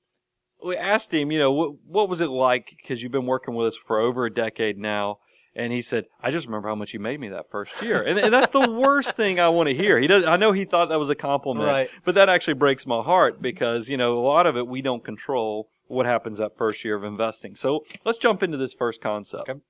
we 0.65 0.77
asked 0.77 1.13
him, 1.13 1.33
you 1.33 1.39
know, 1.41 1.51
what 1.51 1.73
what 1.87 2.09
was 2.09 2.21
it 2.21 2.31
like? 2.31 2.73
Because 2.81 3.03
you've 3.03 3.11
been 3.11 3.27
working 3.27 3.55
with 3.55 3.69
us 3.69 3.77
for 3.77 3.99
over 3.99 4.27
a 4.27 4.33
decade 4.33 4.79
now. 4.79 5.19
And 5.57 5.73
he 5.73 5.83
said, 5.83 6.07
"I 6.21 6.31
just 6.33 6.47
remember 6.47 6.69
how 6.69 6.75
much 6.75 6.93
you 6.95 6.99
made 7.01 7.21
me 7.21 7.29
that 7.29 7.49
first 7.49 7.81
year," 7.81 8.03
and, 8.03 8.19
and 8.19 8.35
that's 8.35 8.51
the 8.51 8.69
worst 8.71 9.13
thing 9.17 9.39
I 9.39 9.49
want 9.51 9.69
to 9.69 9.75
hear. 9.75 10.01
He 10.01 10.09
does. 10.09 10.25
I 10.27 10.37
know 10.37 10.51
he 10.51 10.65
thought 10.65 10.89
that 10.89 10.99
was 10.99 11.11
a 11.11 11.15
compliment, 11.15 11.67
Right. 11.69 11.91
but 12.05 12.17
that 12.17 12.29
actually 12.29 12.55
breaks 12.55 12.87
my 12.87 13.03
heart 13.03 13.41
because 13.41 13.89
you 13.89 13.97
know 13.97 14.19
a 14.19 14.25
lot 14.25 14.47
of 14.47 14.57
it 14.57 14.67
we 14.67 14.83
don't 14.83 15.05
control 15.05 15.69
what 15.87 16.07
happens 16.07 16.39
that 16.39 16.57
first 16.57 16.85
year 16.85 16.97
of 16.97 17.05
investing. 17.05 17.55
So 17.55 17.85
let's 18.05 18.19
jump 18.19 18.43
into 18.43 18.57
this 18.57 18.73
first 18.75 19.01
concept 19.01 19.49
Okay. 19.49 19.61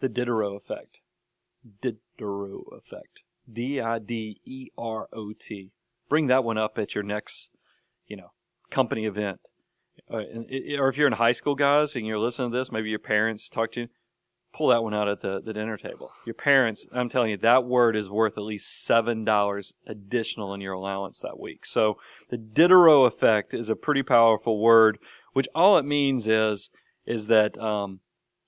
the 0.00 0.08
Diderot 0.08 0.56
effect. 0.56 0.98
Diderot 1.82 2.64
effect. 2.72 3.20
D 3.50 3.80
I 3.80 3.98
D 3.98 4.40
E 4.44 4.68
R 4.76 5.08
O 5.12 5.32
T. 5.38 5.70
Bring 6.08 6.26
that 6.28 6.44
one 6.44 6.58
up 6.58 6.78
at 6.78 6.94
your 6.94 7.04
next, 7.04 7.50
you 8.06 8.16
know, 8.16 8.30
company 8.70 9.04
event. 9.06 9.40
Uh, 10.10 10.22
or 10.78 10.88
if 10.88 10.96
you're 10.98 11.06
in 11.06 11.14
high 11.14 11.32
school, 11.32 11.54
guys, 11.54 11.96
and 11.96 12.06
you're 12.06 12.18
listening 12.18 12.52
to 12.52 12.58
this, 12.58 12.70
maybe 12.70 12.90
your 12.90 12.98
parents 12.98 13.48
talk 13.48 13.72
to 13.72 13.80
you. 13.82 13.88
Pull 14.56 14.68
that 14.68 14.82
one 14.82 14.94
out 14.94 15.06
at 15.06 15.20
the, 15.20 15.42
the 15.42 15.52
dinner 15.52 15.76
table. 15.76 16.10
Your 16.24 16.34
parents, 16.34 16.86
I'm 16.90 17.10
telling 17.10 17.30
you, 17.30 17.36
that 17.38 17.64
word 17.64 17.94
is 17.94 18.08
worth 18.08 18.38
at 18.38 18.44
least 18.44 18.84
seven 18.84 19.22
dollars 19.22 19.74
additional 19.86 20.54
in 20.54 20.62
your 20.62 20.72
allowance 20.72 21.20
that 21.20 21.38
week. 21.38 21.66
So 21.66 21.98
the 22.30 22.38
Diderot 22.38 23.12
effect 23.12 23.52
is 23.52 23.68
a 23.68 23.76
pretty 23.76 24.02
powerful 24.02 24.58
word, 24.58 24.98
which 25.34 25.46
all 25.54 25.76
it 25.76 25.84
means 25.84 26.26
is 26.26 26.70
is 27.04 27.26
that 27.26 27.58
um, 27.58 28.00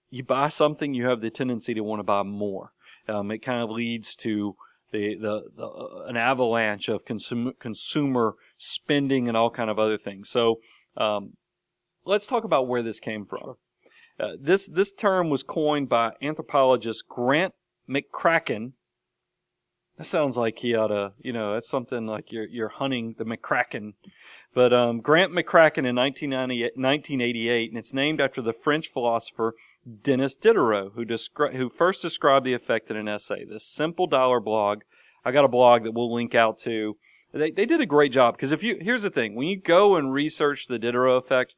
you 0.08 0.24
buy 0.24 0.48
something, 0.48 0.94
you 0.94 1.06
have 1.06 1.20
the 1.20 1.30
tendency 1.30 1.74
to 1.74 1.82
want 1.82 2.00
to 2.00 2.04
buy 2.04 2.22
more. 2.22 2.72
Um, 3.06 3.30
it 3.30 3.40
kind 3.40 3.62
of 3.62 3.68
leads 3.68 4.16
to 4.16 4.56
the, 4.90 5.14
the, 5.14 5.42
the 5.54 5.66
uh, 5.66 6.06
an 6.06 6.16
avalanche 6.16 6.88
of 6.88 7.04
consumer 7.04 7.52
consumer 7.60 8.34
spending 8.56 9.28
and 9.28 9.36
all 9.36 9.50
kind 9.50 9.68
of 9.68 9.78
other 9.78 9.98
things. 9.98 10.30
So 10.30 10.60
um, 10.96 11.34
let's 12.06 12.26
talk 12.26 12.44
about 12.44 12.66
where 12.66 12.82
this 12.82 12.98
came 12.98 13.26
from. 13.26 13.56
Uh, 14.20 14.32
this 14.40 14.66
this 14.66 14.92
term 14.92 15.30
was 15.30 15.42
coined 15.42 15.88
by 15.88 16.12
anthropologist 16.20 17.08
Grant 17.08 17.54
McCracken. 17.88 18.72
That 19.96 20.04
sounds 20.04 20.36
like 20.36 20.60
he 20.60 20.76
ought 20.76 20.88
to, 20.88 21.12
you 21.20 21.32
know, 21.32 21.54
that's 21.54 21.68
something 21.68 22.06
like 22.06 22.30
you're 22.30 22.46
you're 22.46 22.68
hunting 22.68 23.14
the 23.18 23.24
McCracken. 23.24 23.94
But 24.54 24.72
um, 24.72 25.00
Grant 25.00 25.32
McCracken 25.32 25.86
in 25.86 25.96
1998 25.96 26.76
1988, 26.76 27.70
and 27.70 27.78
it's 27.78 27.94
named 27.94 28.20
after 28.20 28.42
the 28.42 28.52
French 28.52 28.88
philosopher 28.88 29.54
Denis 30.02 30.36
Diderot, 30.36 30.92
who 30.94 31.04
descri- 31.04 31.54
who 31.54 31.68
first 31.68 32.02
described 32.02 32.44
the 32.44 32.54
effect 32.54 32.90
in 32.90 32.96
an 32.96 33.08
essay. 33.08 33.44
This 33.44 33.64
simple 33.64 34.06
dollar 34.06 34.40
blog. 34.40 34.82
I 35.24 35.30
got 35.30 35.44
a 35.44 35.48
blog 35.48 35.84
that 35.84 35.92
we'll 35.92 36.12
link 36.12 36.34
out 36.34 36.58
to. 36.60 36.96
They 37.32 37.50
they 37.50 37.66
did 37.66 37.80
a 37.80 37.86
great 37.86 38.12
job 38.12 38.36
because 38.36 38.52
if 38.52 38.62
you 38.62 38.78
here's 38.80 39.02
the 39.02 39.10
thing, 39.10 39.34
when 39.34 39.48
you 39.48 39.60
go 39.60 39.96
and 39.96 40.12
research 40.12 40.66
the 40.66 40.78
Diderot 40.78 41.18
effect, 41.18 41.54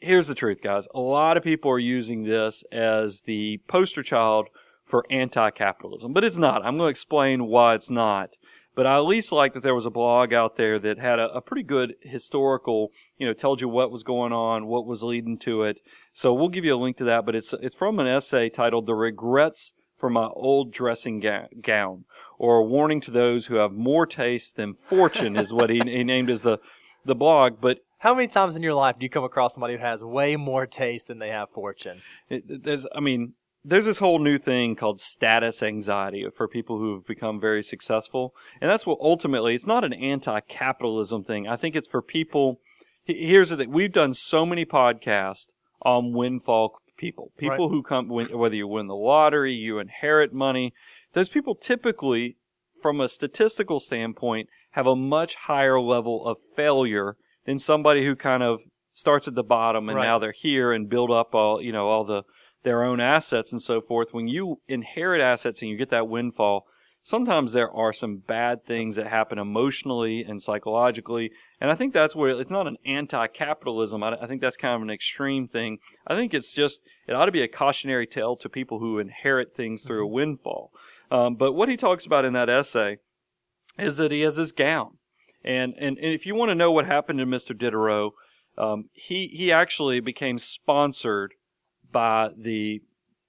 here's 0.00 0.26
the 0.26 0.34
truth, 0.34 0.62
guys. 0.62 0.88
A 0.94 1.00
lot 1.00 1.36
of 1.36 1.42
people 1.42 1.70
are 1.70 1.78
using 1.78 2.24
this 2.24 2.64
as 2.72 3.22
the 3.22 3.60
poster 3.68 4.02
child 4.02 4.48
for 4.82 5.04
anti-capitalism, 5.10 6.12
but 6.12 6.24
it's 6.24 6.38
not. 6.38 6.64
I'm 6.64 6.76
going 6.76 6.88
to 6.88 6.90
explain 6.90 7.46
why 7.46 7.74
it's 7.74 7.90
not. 7.90 8.30
But 8.74 8.86
I 8.86 8.96
at 8.96 9.04
least 9.04 9.32
like 9.32 9.52
that 9.52 9.62
there 9.62 9.74
was 9.74 9.84
a 9.84 9.90
blog 9.90 10.32
out 10.32 10.56
there 10.56 10.78
that 10.78 10.98
had 10.98 11.18
a, 11.18 11.30
a 11.34 11.40
pretty 11.42 11.62
good 11.62 11.94
historical, 12.00 12.90
you 13.18 13.26
know, 13.26 13.34
told 13.34 13.60
you 13.60 13.68
what 13.68 13.90
was 13.90 14.02
going 14.02 14.32
on, 14.32 14.66
what 14.66 14.86
was 14.86 15.02
leading 15.02 15.36
to 15.40 15.62
it. 15.64 15.80
So 16.14 16.32
we'll 16.32 16.48
give 16.48 16.64
you 16.64 16.74
a 16.74 16.80
link 16.80 16.96
to 16.96 17.04
that, 17.04 17.26
but 17.26 17.34
it's 17.34 17.52
it's 17.52 17.76
from 17.76 17.98
an 17.98 18.06
essay 18.06 18.48
titled 18.48 18.86
"The 18.86 18.94
Regrets 18.94 19.74
for 19.98 20.08
My 20.08 20.26
Old 20.26 20.72
Dressing 20.72 21.20
Ga- 21.20 21.48
Gown," 21.60 22.06
or 22.38 22.56
a 22.56 22.64
warning 22.64 23.02
to 23.02 23.10
those 23.10 23.46
who 23.46 23.56
have 23.56 23.72
more 23.72 24.06
taste 24.06 24.56
than 24.56 24.72
fortune, 24.72 25.36
is 25.36 25.52
what 25.52 25.68
he, 25.68 25.78
he 25.78 26.02
named 26.02 26.30
as 26.30 26.42
the 26.42 26.58
the 27.04 27.14
blog. 27.14 27.60
But 27.60 27.80
How 28.02 28.16
many 28.16 28.26
times 28.26 28.56
in 28.56 28.64
your 28.64 28.74
life 28.74 28.98
do 28.98 29.04
you 29.04 29.10
come 29.10 29.22
across 29.22 29.54
somebody 29.54 29.74
who 29.74 29.80
has 29.80 30.02
way 30.02 30.34
more 30.34 30.66
taste 30.66 31.06
than 31.06 31.20
they 31.20 31.28
have 31.28 31.50
fortune? 31.50 32.02
it, 32.28 32.42
it- 32.48 32.64
there's, 32.64 32.84
I 32.96 32.98
mean, 32.98 33.34
there's 33.64 33.86
this 33.86 34.00
whole 34.00 34.18
new 34.18 34.38
thing 34.38 34.74
called 34.74 34.98
status 34.98 35.62
anxiety 35.62 36.26
for 36.34 36.48
people 36.48 36.78
who 36.78 36.94
have 36.94 37.06
become 37.06 37.40
very 37.40 37.62
successful. 37.62 38.34
And 38.60 38.68
that's 38.68 38.84
what 38.84 38.98
ultimately, 39.00 39.54
it's 39.54 39.68
not 39.68 39.84
an 39.84 39.92
anti-capitalism 39.92 41.22
thing. 41.22 41.46
I 41.46 41.54
think 41.54 41.76
it's 41.76 41.86
for 41.86 42.02
people. 42.02 42.58
Here's 43.04 43.50
the 43.50 43.56
thing. 43.56 43.70
We've 43.70 43.92
done 43.92 44.14
so 44.14 44.44
many 44.44 44.64
podcasts 44.64 45.46
on 45.82 46.12
windfall 46.12 46.80
people. 46.96 47.30
People 47.38 47.68
Right. 47.68 47.72
who 47.72 47.82
come, 47.84 48.08
whether 48.08 48.56
you 48.56 48.66
win 48.66 48.88
the 48.88 48.96
lottery, 48.96 49.54
you 49.54 49.78
inherit 49.78 50.32
money. 50.32 50.74
Those 51.12 51.28
people 51.28 51.54
typically, 51.54 52.38
from 52.82 53.00
a 53.00 53.08
statistical 53.08 53.78
standpoint, 53.78 54.48
have 54.72 54.88
a 54.88 54.96
much 54.96 55.36
higher 55.36 55.80
level 55.80 56.26
of 56.26 56.38
failure 56.56 57.16
than 57.44 57.58
somebody 57.58 58.04
who 58.04 58.14
kind 58.16 58.42
of 58.42 58.60
starts 58.92 59.26
at 59.26 59.34
the 59.34 59.42
bottom 59.44 59.88
and 59.88 59.96
Right. 59.96 60.04
now 60.06 60.18
they're 60.18 60.32
here 60.32 60.72
and 60.72 60.88
build 60.88 61.10
up 61.10 61.34
all, 61.34 61.62
you 61.62 61.72
know, 61.72 61.88
all 61.88 62.04
the, 62.04 62.22
their 62.62 62.84
own 62.84 63.00
assets 63.00 63.52
and 63.52 63.60
so 63.60 63.80
forth. 63.80 64.12
When 64.12 64.28
you 64.28 64.60
inherit 64.68 65.20
assets 65.20 65.62
and 65.62 65.70
you 65.70 65.76
get 65.76 65.90
that 65.90 66.08
windfall, 66.08 66.66
sometimes 67.02 67.52
there 67.52 67.70
are 67.70 67.92
some 67.92 68.18
bad 68.18 68.64
things 68.64 68.94
that 68.96 69.08
happen 69.08 69.38
emotionally 69.38 70.22
and 70.22 70.40
psychologically. 70.40 71.30
And 71.60 71.70
I 71.70 71.74
think 71.74 71.92
that's 71.92 72.14
where 72.14 72.38
it's 72.38 72.50
not 72.50 72.68
an 72.68 72.76
anti-capitalism. 72.86 74.02
I, 74.02 74.16
I 74.20 74.26
think 74.26 74.40
that's 74.40 74.56
kind 74.56 74.76
of 74.76 74.82
an 74.82 74.90
extreme 74.90 75.48
thing. 75.48 75.78
I 76.06 76.14
think 76.14 76.32
it's 76.34 76.54
just, 76.54 76.80
it 77.08 77.14
ought 77.14 77.26
to 77.26 77.32
be 77.32 77.42
a 77.42 77.48
cautionary 77.48 78.06
tale 78.06 78.36
to 78.36 78.48
people 78.48 78.78
who 78.78 78.98
inherit 78.98 79.56
things 79.56 79.82
through 79.82 80.04
a 80.04 80.08
windfall. 80.08 80.70
Um, 81.10 81.34
but 81.34 81.52
what 81.52 81.68
he 81.68 81.76
talks 81.76 82.06
about 82.06 82.24
in 82.24 82.34
that 82.34 82.48
essay 82.48 82.98
is 83.78 83.96
that 83.96 84.12
he 84.12 84.20
has 84.20 84.36
this 84.36 84.52
gown. 84.52 84.98
And, 85.44 85.74
and, 85.78 85.98
and 85.98 86.14
if 86.14 86.26
you 86.26 86.34
want 86.34 86.50
to 86.50 86.54
know 86.54 86.70
what 86.70 86.86
happened 86.86 87.18
to 87.18 87.26
Mr. 87.26 87.56
Diderot, 87.56 88.12
um, 88.58 88.90
he, 88.92 89.28
he 89.28 89.50
actually 89.50 90.00
became 90.00 90.38
sponsored 90.38 91.34
by 91.90 92.30
the 92.36 92.82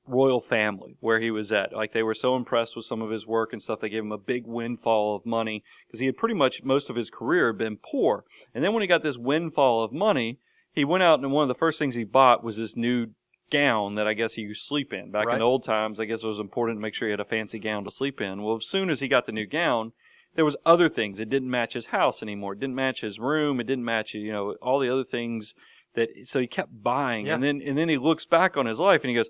royal 0.05 0.41
family 0.41 0.97
where 0.99 1.19
he 1.19 1.31
was 1.31 1.51
at. 1.51 1.73
Like 1.73 1.93
they 1.93 2.03
were 2.03 2.13
so 2.13 2.35
impressed 2.35 2.75
with 2.75 2.85
some 2.85 3.01
of 3.01 3.09
his 3.09 3.25
work 3.25 3.53
and 3.53 3.61
stuff, 3.61 3.79
they 3.79 3.89
gave 3.89 4.03
him 4.03 4.11
a 4.11 4.17
big 4.17 4.45
windfall 4.45 5.15
of 5.15 5.25
money 5.25 5.63
because 5.87 5.99
he 5.99 6.05
had 6.07 6.17
pretty 6.17 6.35
much 6.35 6.63
most 6.63 6.89
of 6.89 6.95
his 6.95 7.09
career 7.09 7.53
been 7.53 7.77
poor. 7.77 8.25
And 8.53 8.63
then 8.63 8.73
when 8.73 8.81
he 8.81 8.87
got 8.87 9.01
this 9.01 9.17
windfall 9.17 9.83
of 9.83 9.91
money, 9.93 10.39
he 10.73 10.83
went 10.83 11.03
out 11.03 11.19
and 11.19 11.31
one 11.31 11.43
of 11.43 11.47
the 11.47 11.55
first 11.55 11.79
things 11.79 11.95
he 11.95 12.03
bought 12.03 12.43
was 12.43 12.57
this 12.57 12.75
new 12.75 13.07
gown 13.49 13.95
that 13.95 14.07
I 14.07 14.13
guess 14.13 14.33
he 14.33 14.41
used 14.41 14.63
to 14.63 14.67
sleep 14.67 14.91
in. 14.91 15.11
Back 15.11 15.27
Right. 15.27 15.33
in 15.33 15.39
the 15.39 15.45
old 15.45 15.63
times, 15.63 15.99
I 15.99 16.05
guess 16.05 16.23
it 16.23 16.27
was 16.27 16.39
important 16.39 16.77
to 16.77 16.81
make 16.81 16.95
sure 16.95 17.07
he 17.07 17.11
had 17.11 17.19
a 17.19 17.25
fancy 17.25 17.59
gown 17.59 17.85
to 17.85 17.91
sleep 17.91 18.19
in. 18.19 18.41
Well, 18.41 18.55
as 18.57 18.65
soon 18.65 18.89
as 18.89 18.99
he 18.99 19.07
got 19.07 19.25
the 19.25 19.31
new 19.31 19.45
gown, 19.45 19.93
there 20.35 20.45
was 20.45 20.57
other 20.65 20.89
things. 20.89 21.19
It 21.19 21.29
didn't 21.29 21.49
match 21.49 21.73
his 21.73 21.87
house 21.87 22.21
anymore. 22.23 22.53
It 22.53 22.59
didn't 22.59 22.75
match 22.75 23.01
his 23.01 23.19
room. 23.19 23.59
It 23.59 23.67
didn't 23.67 23.85
match, 23.85 24.13
you 24.13 24.31
know, 24.31 24.55
all 24.61 24.79
the 24.79 24.89
other 24.89 25.03
things 25.03 25.53
that, 25.95 26.09
so 26.25 26.39
he 26.39 26.47
kept 26.47 26.83
buying. 26.83 27.27
Yeah. 27.27 27.35
And 27.35 27.43
then, 27.43 27.61
and 27.61 27.77
then 27.77 27.89
he 27.89 27.97
looks 27.97 28.25
back 28.25 28.57
on 28.57 28.65
his 28.65 28.79
life 28.79 29.03
and 29.03 29.09
he 29.09 29.15
goes, 29.15 29.29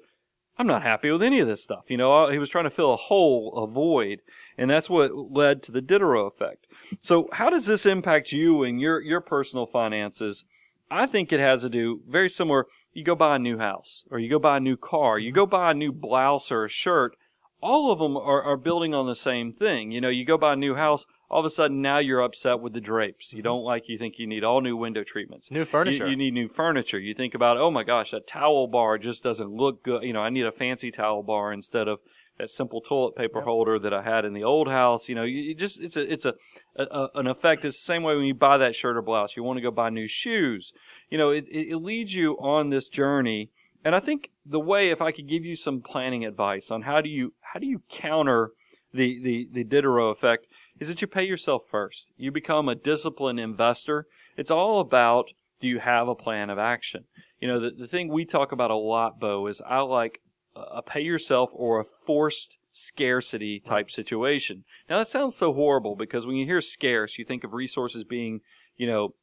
I'm 0.58 0.68
not 0.68 0.84
happy 0.84 1.10
with 1.10 1.24
any 1.24 1.40
of 1.40 1.48
this 1.48 1.64
stuff. 1.64 1.86
You 1.90 1.98
know, 1.98 2.30
he 2.30 2.38
was 2.38 2.50
trying 2.50 2.66
to 2.66 2.70
fill 2.70 2.94
a 2.94 2.98
hole, 2.98 3.54
a 3.58 3.68
void, 3.68 4.22
and 4.58 4.70
that's 4.70 4.90
what 4.90 5.12
led 5.16 5.64
to 5.64 5.72
the 5.72 5.82
Diderot 5.82 6.34
effect. 6.34 6.68
So 7.02 7.28
how 7.34 7.50
does 7.50 7.66
this 7.66 7.86
impact 7.86 8.32
you 8.32 8.64
and 8.64 8.80
your, 8.80 9.02
your 9.02 9.20
personal 9.20 9.66
finances? 9.66 10.46
I 10.92 11.08
think 11.08 11.34
it 11.34 11.40
has 11.40 11.64
to 11.64 11.70
do 11.70 12.02
very 12.08 12.30
similar. 12.30 12.68
You 12.94 13.04
go 13.04 13.16
buy 13.16 13.38
a 13.38 13.40
new 13.40 13.58
house 13.58 14.04
or 14.12 14.20
you 14.20 14.30
go 14.30 14.38
buy 14.38 14.58
a 14.58 14.60
new 14.60 14.78
car, 14.78 15.18
you 15.18 15.32
go 15.32 15.48
buy 15.48 15.72
a 15.72 15.74
new 15.74 15.92
blouse 15.92 16.52
or 16.52 16.66
a 16.66 16.70
shirt. 16.70 17.18
All 17.64 17.94
of 17.94 18.00
them 18.00 18.18
are, 18.18 18.44
are 18.44 18.58
building 18.58 18.94
on 18.94 19.08
the 19.08 19.16
same 19.16 19.54
thing. 19.54 19.92
You 19.92 20.02
know, 20.02 20.10
you 20.10 20.26
go 20.26 20.38
buy 20.38 20.54
a 20.54 20.58
new 20.58 20.76
house, 20.76 21.06
all 21.30 21.40
of 21.40 21.46
a 21.46 21.50
sudden 21.50 21.82
now 21.82 21.98
you're 21.98 22.22
upset 22.22 22.60
with 22.60 22.74
the 22.74 22.82
drapes. 22.82 23.32
You 23.32 23.42
don't 23.42 23.64
like, 23.64 23.88
you 23.88 23.98
think 23.98 24.20
you 24.20 24.28
need 24.28 24.44
all 24.44 24.60
new 24.60 24.76
window 24.76 25.04
treatments. 25.04 25.50
New 25.50 25.64
furniture. 25.64 26.04
You, 26.04 26.12
you 26.12 26.18
need 26.18 26.34
new 26.34 26.50
furniture. 26.50 27.00
You 27.00 27.14
think 27.14 27.34
about, 27.34 27.58
oh 27.58 27.72
my 27.72 27.84
gosh, 27.84 28.12
that 28.12 28.28
towel 28.28 28.68
bar 28.68 28.98
just 28.98 29.24
doesn't 29.24 29.50
look 29.50 29.82
good. 29.82 30.04
You 30.04 30.12
know, 30.12 30.20
I 30.20 30.30
need 30.30 30.46
a 30.46 30.52
fancy 30.52 30.92
towel 30.92 31.24
bar 31.24 31.54
instead 31.54 31.88
of 31.88 32.00
that 32.38 32.50
simple 32.50 32.82
toilet 32.82 33.16
paper 33.16 33.42
holder 33.42 33.80
that 33.80 33.94
I 33.94 34.02
had 34.02 34.26
in 34.26 34.34
the 34.34 34.44
old 34.44 34.68
house. 34.68 35.08
You 35.08 35.16
know, 35.16 35.24
you, 35.24 35.40
you 35.40 35.56
just 35.56 35.80
it's 35.82 35.96
a 35.96 36.12
it's 36.12 36.26
a, 36.26 36.34
a, 36.76 36.84
a 36.84 37.10
an 37.16 37.28
effect. 37.28 37.64
It's 37.64 37.80
the 37.80 37.86
same 37.86 38.04
way 38.04 38.16
when 38.16 38.26
you 38.26 38.34
buy 38.34 38.58
that 38.58 38.76
shirt 38.76 38.98
or 38.98 39.02
blouse. 39.02 39.38
You 39.38 39.44
want 39.44 39.58
to 39.58 39.62
go 39.62 39.72
buy 39.72 39.90
new 39.90 40.08
shoes. 40.08 40.74
You 41.10 41.18
know, 41.18 41.30
it, 41.30 41.48
it, 41.48 41.70
it 41.70 41.78
leads 41.78 42.14
you 42.14 42.34
on 42.40 42.70
this 42.70 42.88
journey. 42.90 43.52
And 43.86 43.96
I 43.96 44.00
think 44.00 44.32
the 44.46 44.62
way, 44.62 44.92
if 44.92 45.02
I 45.02 45.12
could 45.12 45.28
give 45.28 45.44
you 45.44 45.56
some 45.56 45.82
planning 45.82 46.26
advice 46.26 46.72
on 46.72 46.84
how 46.84 47.02
do 47.02 47.10
you 47.10 47.34
how 47.54 47.60
do 47.60 47.68
you 47.68 47.82
counter 47.90 48.52
the 48.94 49.20
the 49.22 49.48
the 49.52 49.64
Diderot 49.64 50.12
effect, 50.12 50.48
is 50.80 50.90
that 50.90 51.02
you 51.02 51.08
pay 51.08 51.24
yourself 51.24 51.64
first. 51.70 52.08
You 52.18 52.32
become 52.32 52.68
a 52.68 52.76
disciplined 52.76 53.40
investor. 53.40 54.08
It's 54.38 54.52
all 54.52 54.80
about 54.80 55.30
do 55.60 55.68
you 55.68 55.80
have 55.80 56.08
a 56.08 56.16
plan 56.16 56.50
of 56.50 56.58
action? 56.58 57.06
You 57.40 57.48
know, 57.48 57.60
the, 57.60 57.72
the 57.72 57.88
thing 57.88 58.10
we 58.10 58.26
talk 58.26 58.52
about 58.52 58.72
a 58.72 58.76
lot, 58.76 59.20
Bo, 59.20 59.48
is 59.48 59.62
I 59.68 59.80
like 59.80 60.20
a 60.56 60.82
pay 60.82 61.02
yourself 61.02 61.52
or 61.54 61.80
a 61.80 61.86
forced 61.86 62.58
scarcity 62.72 63.60
type 63.60 63.92
situation. 63.92 64.64
Now 64.90 64.98
that 64.98 65.08
sounds 65.08 65.36
so 65.36 65.54
horrible 65.54 65.96
because 65.96 66.26
when 66.26 66.36
you 66.36 66.46
hear 66.46 66.62
scarce, 66.62 67.18
you 67.18 67.26
think 67.26 67.44
of 67.44 67.54
resources 67.54 68.04
being, 68.04 68.42
you 68.78 68.88
know, 68.88 69.14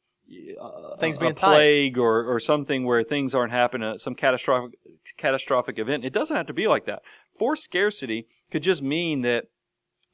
uh, 0.61 0.95
Things 0.97 1.17
a, 1.17 1.19
being 1.19 1.31
a 1.33 1.35
tight. 1.35 1.55
plague 1.55 1.97
or, 1.97 2.23
or 2.23 2.39
something 2.39 2.85
where 2.85 3.03
things 3.03 3.35
aren't 3.35 3.51
happening, 3.51 3.97
some 3.97 4.15
catastrophic 4.15 4.79
catastrophic 5.17 5.77
event. 5.77 6.05
It 6.05 6.13
doesn't 6.13 6.35
have 6.35 6.47
to 6.47 6.53
be 6.53 6.67
like 6.67 6.85
that. 6.85 7.01
Forced 7.41 7.63
scarcity 7.63 8.27
could 8.51 8.61
just 8.61 8.83
mean 8.83 9.21
that 9.21 9.45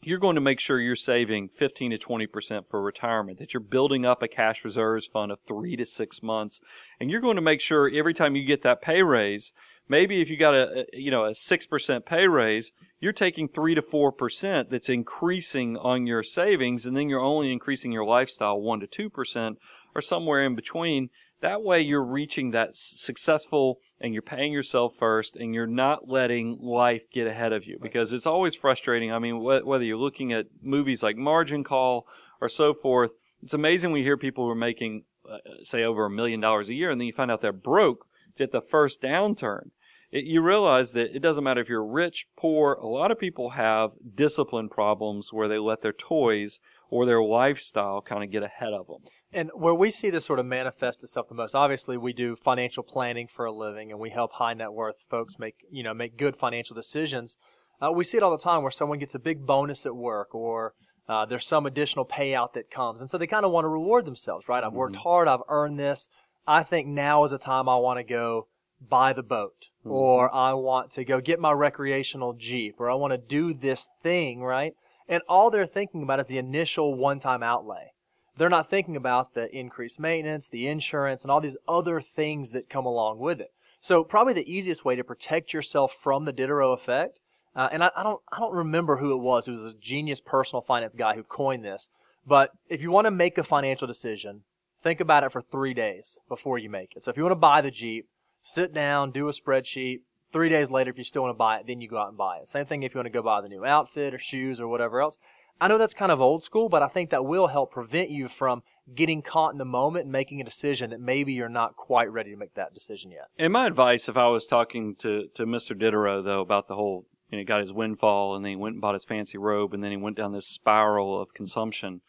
you're 0.01 0.17
going 0.17 0.35
to 0.35 0.41
make 0.41 0.61
sure 0.61 0.79
you're 0.79 0.95
saving 0.95 1.49
15 1.49 1.91
to 1.91 1.97
20% 1.97 2.65
for 2.65 2.81
retirement, 2.81 3.37
that 3.39 3.53
you're 3.53 3.59
building 3.59 4.05
up 4.05 4.23
a 4.23 4.29
cash 4.29 4.63
reserves 4.63 5.05
fund 5.05 5.29
of 5.33 5.39
three 5.45 5.75
to 5.75 5.85
six 5.85 6.23
months. 6.23 6.61
And 7.01 7.11
you're 7.11 7.19
going 7.19 7.35
to 7.35 7.41
make 7.41 7.59
sure 7.59 7.91
every 7.93 8.13
time 8.13 8.37
you 8.37 8.45
get 8.45 8.61
that 8.61 8.81
pay 8.81 9.01
raise, 9.01 9.51
maybe 9.89 10.21
if 10.21 10.29
you 10.29 10.37
got 10.37 10.53
a, 10.53 10.85
you 10.93 11.11
know, 11.11 11.25
a 11.25 11.31
6% 11.31 12.05
pay 12.05 12.27
raise, 12.29 12.71
you're 13.01 13.11
taking 13.11 13.49
three 13.49 13.75
to 13.75 13.81
4% 13.81 14.69
that's 14.69 14.87
increasing 14.87 15.75
on 15.75 16.07
your 16.07 16.23
savings. 16.23 16.85
And 16.85 16.95
then 16.95 17.09
you're 17.09 17.19
only 17.19 17.51
increasing 17.51 17.91
your 17.91 18.05
lifestyle 18.05 18.61
one 18.61 18.79
to 18.79 18.87
2% 18.87 19.57
or 19.93 20.01
somewhere 20.01 20.45
in 20.45 20.55
between. 20.55 21.09
That 21.41 21.61
way 21.61 21.81
you're 21.81 22.05
reaching 22.05 22.51
that 22.51 22.77
successful 22.77 23.79
and 23.99 24.13
you're 24.13 24.21
paying 24.21 24.53
yourself 24.53 24.95
first 24.95 25.35
and 25.35 25.53
you're 25.53 25.67
not 25.67 26.07
letting 26.07 26.57
life 26.61 27.09
get 27.11 27.27
ahead 27.27 27.53
of 27.53 27.65
you 27.65 27.79
because 27.81 28.13
it's 28.13 28.27
always 28.27 28.55
frustrating. 28.55 29.11
I 29.11 29.19
mean, 29.19 29.37
wh- 29.37 29.65
whether 29.65 29.83
you're 29.83 29.97
looking 29.97 30.33
at 30.33 30.47
movies 30.61 31.01
like 31.01 31.17
Margin 31.17 31.63
Call 31.63 32.05
or 32.39 32.49
so 32.49 32.73
forth, 32.73 33.11
it's 33.41 33.53
amazing 33.53 33.91
we 33.91 34.03
hear 34.03 34.17
people 34.17 34.45
who 34.45 34.51
are 34.51 34.55
making, 34.55 35.03
uh, 35.29 35.37
say, 35.63 35.83
over 35.83 36.05
a 36.05 36.09
million 36.09 36.39
dollars 36.39 36.69
a 36.69 36.73
year 36.73 36.91
and 36.91 36.99
then 37.01 37.07
you 37.07 37.13
find 37.13 37.31
out 37.31 37.41
they're 37.41 37.51
broke 37.51 38.07
at 38.39 38.51
the 38.51 38.61
first 38.61 39.01
downturn. 39.01 39.71
It, 40.11 40.25
you 40.25 40.41
realize 40.41 40.93
that 40.93 41.15
it 41.15 41.19
doesn't 41.19 41.43
matter 41.43 41.61
if 41.61 41.69
you're 41.69 41.85
rich, 41.85 42.27
poor. 42.37 42.73
A 42.73 42.87
lot 42.87 43.11
of 43.11 43.19
people 43.19 43.51
have 43.51 43.91
discipline 44.15 44.69
problems 44.69 45.33
where 45.33 45.47
they 45.47 45.57
let 45.57 45.81
their 45.81 45.93
toys 45.93 46.59
or 46.89 47.05
their 47.05 47.21
lifestyle 47.21 48.01
kind 48.01 48.23
of 48.23 48.31
get 48.31 48.43
ahead 48.43 48.73
of 48.73 48.87
them. 48.87 49.01
And 49.33 49.51
where 49.53 49.73
we 49.73 49.91
see 49.91 50.09
this 50.09 50.25
sort 50.25 50.39
of 50.39 50.45
manifest 50.45 51.03
itself 51.03 51.27
the 51.27 51.35
most, 51.35 51.53
obviously 51.53 51.97
we 51.97 52.13
do 52.13 52.35
financial 52.35 52.83
planning 52.83 53.27
for 53.27 53.45
a 53.45 53.51
living 53.51 53.91
and 53.91 53.99
we 53.99 54.09
help 54.09 54.33
high 54.33 54.53
net 54.53 54.71
worth 54.71 55.05
folks 55.09 55.37
make, 55.37 55.55
you 55.69 55.83
know, 55.83 55.93
make 55.93 56.17
good 56.17 56.37
financial 56.37 56.75
decisions. 56.75 57.37
Uh, 57.81 57.91
we 57.91 58.03
see 58.03 58.17
it 58.17 58.23
all 58.23 58.31
the 58.31 58.43
time 58.43 58.61
where 58.61 58.71
someone 58.71 58.99
gets 58.99 59.15
a 59.15 59.19
big 59.19 59.45
bonus 59.45 59.85
at 59.85 59.95
work 59.95 60.33
or 60.33 60.73
uh, 61.09 61.25
there's 61.25 61.45
some 61.45 61.65
additional 61.65 62.05
payout 62.05 62.53
that 62.53 62.71
comes. 62.71 63.01
And 63.01 63.09
so 63.09 63.17
they 63.17 63.27
kind 63.27 63.45
of 63.45 63.51
want 63.51 63.65
to 63.65 63.69
reward 63.69 64.05
themselves, 64.05 64.47
right? 64.47 64.63
I've 64.63 64.73
worked 64.73 64.97
hard. 64.97 65.27
I've 65.27 65.41
earned 65.49 65.79
this. 65.79 66.07
I 66.47 66.63
think 66.63 66.87
now 66.87 67.25
is 67.25 67.33
a 67.33 67.37
time 67.37 67.67
I 67.67 67.75
want 67.77 67.99
to 67.99 68.03
go 68.03 68.47
buy 68.79 69.11
the 69.11 69.23
boat 69.23 69.67
or 69.83 70.33
I 70.33 70.53
want 70.53 70.91
to 70.91 71.03
go 71.03 71.19
get 71.19 71.39
my 71.39 71.51
recreational 71.51 72.33
Jeep 72.33 72.75
or 72.79 72.89
I 72.89 72.95
want 72.95 73.11
to 73.11 73.17
do 73.17 73.53
this 73.53 73.87
thing, 74.01 74.41
right? 74.41 74.73
And 75.07 75.21
all 75.27 75.49
they're 75.49 75.65
thinking 75.65 76.03
about 76.03 76.19
is 76.19 76.27
the 76.27 76.37
initial 76.37 76.95
one 76.95 77.19
time 77.19 77.43
outlay 77.43 77.91
they're 78.37 78.49
not 78.49 78.69
thinking 78.69 78.95
about 78.95 79.33
the 79.33 79.53
increased 79.55 79.99
maintenance, 79.99 80.47
the 80.47 80.67
insurance, 80.67 81.23
and 81.23 81.31
all 81.31 81.41
these 81.41 81.57
other 81.67 81.99
things 82.01 82.51
that 82.51 82.69
come 82.69 82.85
along 82.85 83.19
with 83.19 83.41
it. 83.41 83.51
So 83.81 84.03
probably 84.03 84.33
the 84.33 84.51
easiest 84.51 84.85
way 84.85 84.95
to 84.95 85.03
protect 85.03 85.53
yourself 85.53 85.93
from 85.93 86.25
the 86.25 86.33
Diderot 86.33 86.73
effect, 86.73 87.21
uh, 87.55 87.69
and 87.71 87.83
I, 87.83 87.91
I 87.95 88.03
don't 88.03 88.21
I 88.31 88.39
don't 88.39 88.53
remember 88.53 88.97
who 88.97 89.13
it 89.13 89.21
was. 89.21 89.47
It 89.47 89.51
was 89.51 89.65
a 89.65 89.73
genius 89.73 90.19
personal 90.19 90.61
finance 90.61 90.95
guy 90.95 91.15
who 91.15 91.23
coined 91.23 91.63
this. 91.63 91.89
But 92.25 92.51
if 92.69 92.81
you 92.81 92.91
want 92.91 93.05
to 93.05 93.11
make 93.11 93.37
a 93.37 93.43
financial 93.43 93.87
decision, 93.87 94.43
think 94.83 94.99
about 94.99 95.23
it 95.23 95.31
for 95.31 95.41
three 95.41 95.73
days 95.73 96.19
before 96.27 96.57
you 96.57 96.69
make 96.69 96.95
it. 96.95 97.03
So 97.03 97.11
if 97.11 97.17
you 97.17 97.23
want 97.23 97.31
to 97.31 97.37
buy 97.37 97.61
the 97.61 97.71
Jeep, 97.71 98.07
sit 98.41 98.73
down, 98.73 99.11
do 99.11 99.29
a 99.29 99.31
spreadsheet. 99.31 100.01
Three 100.33 100.49
days 100.49 100.69
later, 100.69 100.91
if 100.91 100.97
you 100.97 101.05
still 101.05 101.21
want 101.21 101.33
to 101.33 101.37
buy 101.37 101.57
it, 101.59 101.67
then 101.67 101.79
you 101.79 101.87
go 101.87 101.97
out 101.97 102.09
and 102.09 102.17
buy 102.17 102.39
it. 102.39 102.49
Same 102.49 102.65
thing 102.65 102.83
if 102.83 102.93
you 102.93 102.99
want 102.99 103.05
to 103.05 103.11
go 103.11 103.21
buy 103.21 103.39
the 103.39 103.47
new 103.47 103.63
outfit 103.63 104.13
or 104.13 104.19
shoes 104.19 104.59
or 104.59 104.67
whatever 104.67 104.99
else. 105.01 105.17
I 105.59 105.67
know 105.67 105.77
that's 105.77 105.93
kind 105.93 106.11
of 106.11 106.21
old 106.21 106.43
school, 106.43 106.69
but 106.69 106.83
I 106.83 106.87
think 106.87 107.09
that 107.09 107.25
will 107.25 107.47
help 107.47 107.71
prevent 107.71 108.11
you 108.11 108.27
from 108.27 108.61
getting 108.93 109.21
caught 109.21 109.53
in 109.53 109.57
the 109.57 109.65
moment 109.65 110.03
and 110.03 110.11
making 110.11 110.39
a 110.39 110.43
decision 110.43 110.91
that 110.91 111.01
maybe 111.01 111.33
you're 111.33 111.49
not 111.49 111.75
quite 111.75 112.11
ready 112.11 112.31
to 112.31 112.37
make 112.37 112.53
that 112.53 112.73
decision 112.73 113.11
yet. 113.11 113.27
And 113.39 113.51
my 113.53 113.65
advice, 113.65 114.07
if 114.07 114.17
I 114.17 114.27
was 114.27 114.45
talking 114.45 114.95
to, 114.97 115.27
to 115.33 115.45
Mr. 115.45 115.77
Diderot, 115.77 116.25
though, 116.25 116.41
about 116.41 116.67
the 116.67 116.75
whole, 116.75 117.05
you 117.29 117.37
know, 117.37 117.39
he 117.39 117.45
got 117.45 117.61
his 117.61 117.73
windfall 117.73 118.35
and 118.35 118.45
then 118.45 118.51
he 118.51 118.55
went 118.55 118.75
and 118.75 118.81
bought 118.81 118.93
his 118.93 119.05
fancy 119.05 119.37
robe 119.37 119.73
and 119.73 119.83
then 119.83 119.91
he 119.91 119.97
went 119.97 120.15
down 120.15 120.31
this 120.31 120.47
spiral 120.47 121.19
of 121.19 121.33
consumption, 121.33 122.01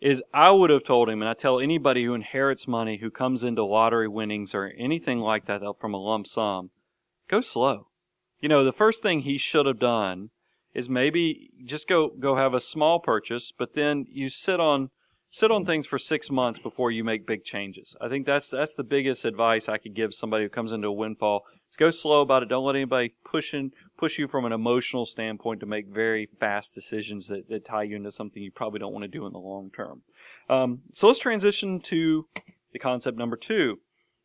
is 0.00 0.22
I 0.34 0.50
would 0.50 0.70
have 0.70 0.84
told 0.84 1.08
him, 1.08 1.22
and 1.22 1.28
I 1.28 1.34
tell 1.34 1.60
anybody 1.60 2.04
who 2.04 2.12
inherits 2.12 2.68
money, 2.68 2.98
who 2.98 3.10
comes 3.10 3.42
into 3.42 3.64
lottery 3.64 4.08
winnings 4.08 4.54
or 4.54 4.70
anything 4.76 5.20
like 5.20 5.46
that 5.46 5.62
from 5.80 5.94
a 5.94 5.98
lump 5.98 6.26
sum, 6.26 6.70
go 7.28 7.40
slow. 7.40 7.88
You 8.40 8.48
know, 8.48 8.64
the 8.64 8.72
first 8.72 9.02
thing 9.02 9.20
he 9.20 9.38
should 9.38 9.66
have 9.66 9.78
done 9.78 10.30
is 10.74 10.88
maybe 10.88 11.50
just 11.64 11.88
go, 11.88 12.08
go 12.08 12.36
have 12.36 12.54
a 12.54 12.60
small 12.60 12.98
purchase, 13.00 13.52
but 13.56 13.74
then 13.74 14.06
you 14.08 14.28
sit 14.28 14.60
on, 14.60 14.90
sit 15.28 15.50
on 15.50 15.64
things 15.64 15.86
for 15.86 15.98
six 15.98 16.30
months 16.30 16.58
before 16.58 16.90
you 16.90 17.04
make 17.04 17.26
big 17.26 17.44
changes. 17.44 17.96
I 18.00 18.08
think 18.08 18.26
that's 18.26 18.50
that's 18.50 18.74
the 18.74 18.84
biggest 18.84 19.24
advice 19.24 19.68
I 19.68 19.78
could 19.78 19.94
give 19.94 20.14
somebody 20.14 20.44
who 20.44 20.50
comes 20.50 20.72
into 20.72 20.88
a 20.88 20.92
windfall. 20.92 21.44
Is 21.70 21.76
go 21.76 21.90
slow 21.90 22.20
about 22.20 22.42
it. 22.42 22.48
Don't 22.48 22.64
let 22.64 22.76
anybody 22.76 23.14
push 23.24 23.54
in, 23.54 23.72
push 23.96 24.18
you 24.18 24.28
from 24.28 24.44
an 24.44 24.52
emotional 24.52 25.06
standpoint 25.06 25.60
to 25.60 25.66
make 25.66 25.86
very 25.88 26.28
fast 26.38 26.74
decisions 26.74 27.28
that, 27.28 27.48
that 27.48 27.64
tie 27.64 27.84
you 27.84 27.96
into 27.96 28.12
something 28.12 28.42
you 28.42 28.50
probably 28.50 28.78
don't 28.78 28.92
want 28.92 29.04
to 29.04 29.08
do 29.08 29.26
in 29.26 29.32
the 29.32 29.38
long 29.38 29.70
term. 29.74 30.02
Um, 30.48 30.80
so 30.92 31.06
let's 31.06 31.18
transition 31.18 31.80
to 31.80 32.26
the 32.72 32.78
concept 32.78 33.16
number 33.16 33.36
two. 33.36 33.78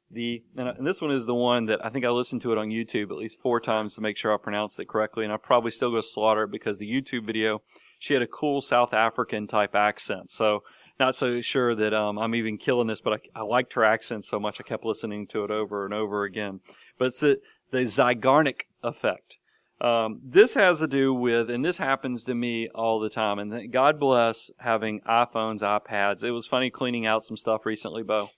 The 0.09 0.43
and, 0.55 0.69
and 0.69 0.87
this 0.87 1.01
one 1.01 1.11
is 1.11 1.25
the 1.25 1.35
one 1.35 1.65
that 1.65 1.83
I 1.85 1.89
think 1.89 2.05
I 2.05 2.09
listened 2.09 2.41
to 2.43 2.51
it 2.51 2.57
on 2.57 2.69
YouTube 2.69 3.11
at 3.11 3.17
least 3.17 3.41
four 3.41 3.59
times 3.59 3.95
to 3.95 4.01
make 4.01 4.17
sure 4.17 4.33
I 4.33 4.37
pronounced 4.37 4.79
it 4.79 4.87
correctly, 4.87 5.23
and 5.23 5.33
I 5.33 5.37
probably 5.37 5.71
still 5.71 5.91
go 5.91 6.01
slaughter 6.01 6.43
it 6.43 6.51
because 6.51 6.77
the 6.77 6.89
YouTube 6.89 7.25
video 7.25 7.61
she 7.99 8.13
had 8.13 8.21
a 8.21 8.27
cool 8.27 8.61
South 8.61 8.93
African 8.93 9.47
type 9.47 9.75
accent. 9.75 10.31
So 10.31 10.63
not 10.99 11.15
so 11.15 11.41
sure 11.41 11.75
that 11.75 11.93
um, 11.93 12.17
I'm 12.17 12.35
even 12.35 12.57
killing 12.57 12.87
this, 12.87 13.01
but 13.01 13.13
I, 13.13 13.39
I 13.39 13.43
liked 13.43 13.73
her 13.73 13.83
accent 13.83 14.25
so 14.25 14.39
much 14.39 14.59
I 14.59 14.63
kept 14.63 14.85
listening 14.85 15.27
to 15.27 15.43
it 15.43 15.51
over 15.51 15.85
and 15.85 15.93
over 15.93 16.23
again. 16.23 16.59
But 16.97 17.05
it's 17.05 17.19
the, 17.19 17.39
the 17.71 17.79
Zeigarnik 17.79 18.61
effect. 18.83 19.37
Um, 19.79 20.21
this 20.23 20.55
has 20.55 20.79
to 20.79 20.87
do 20.87 21.13
with, 21.13 21.51
and 21.51 21.63
this 21.63 21.77
happens 21.77 22.23
to 22.23 22.33
me 22.33 22.67
all 22.73 22.99
the 22.99 23.09
time. 23.09 23.37
And 23.37 23.71
God 23.71 23.99
bless 23.99 24.49
having 24.59 25.01
iPhones, 25.01 25.61
iPads. 25.61 26.23
It 26.23 26.31
was 26.31 26.47
funny 26.47 26.71
cleaning 26.71 27.05
out 27.05 27.23
some 27.23 27.37
stuff 27.37 27.65
recently, 27.65 28.01
Bo. 28.01 28.29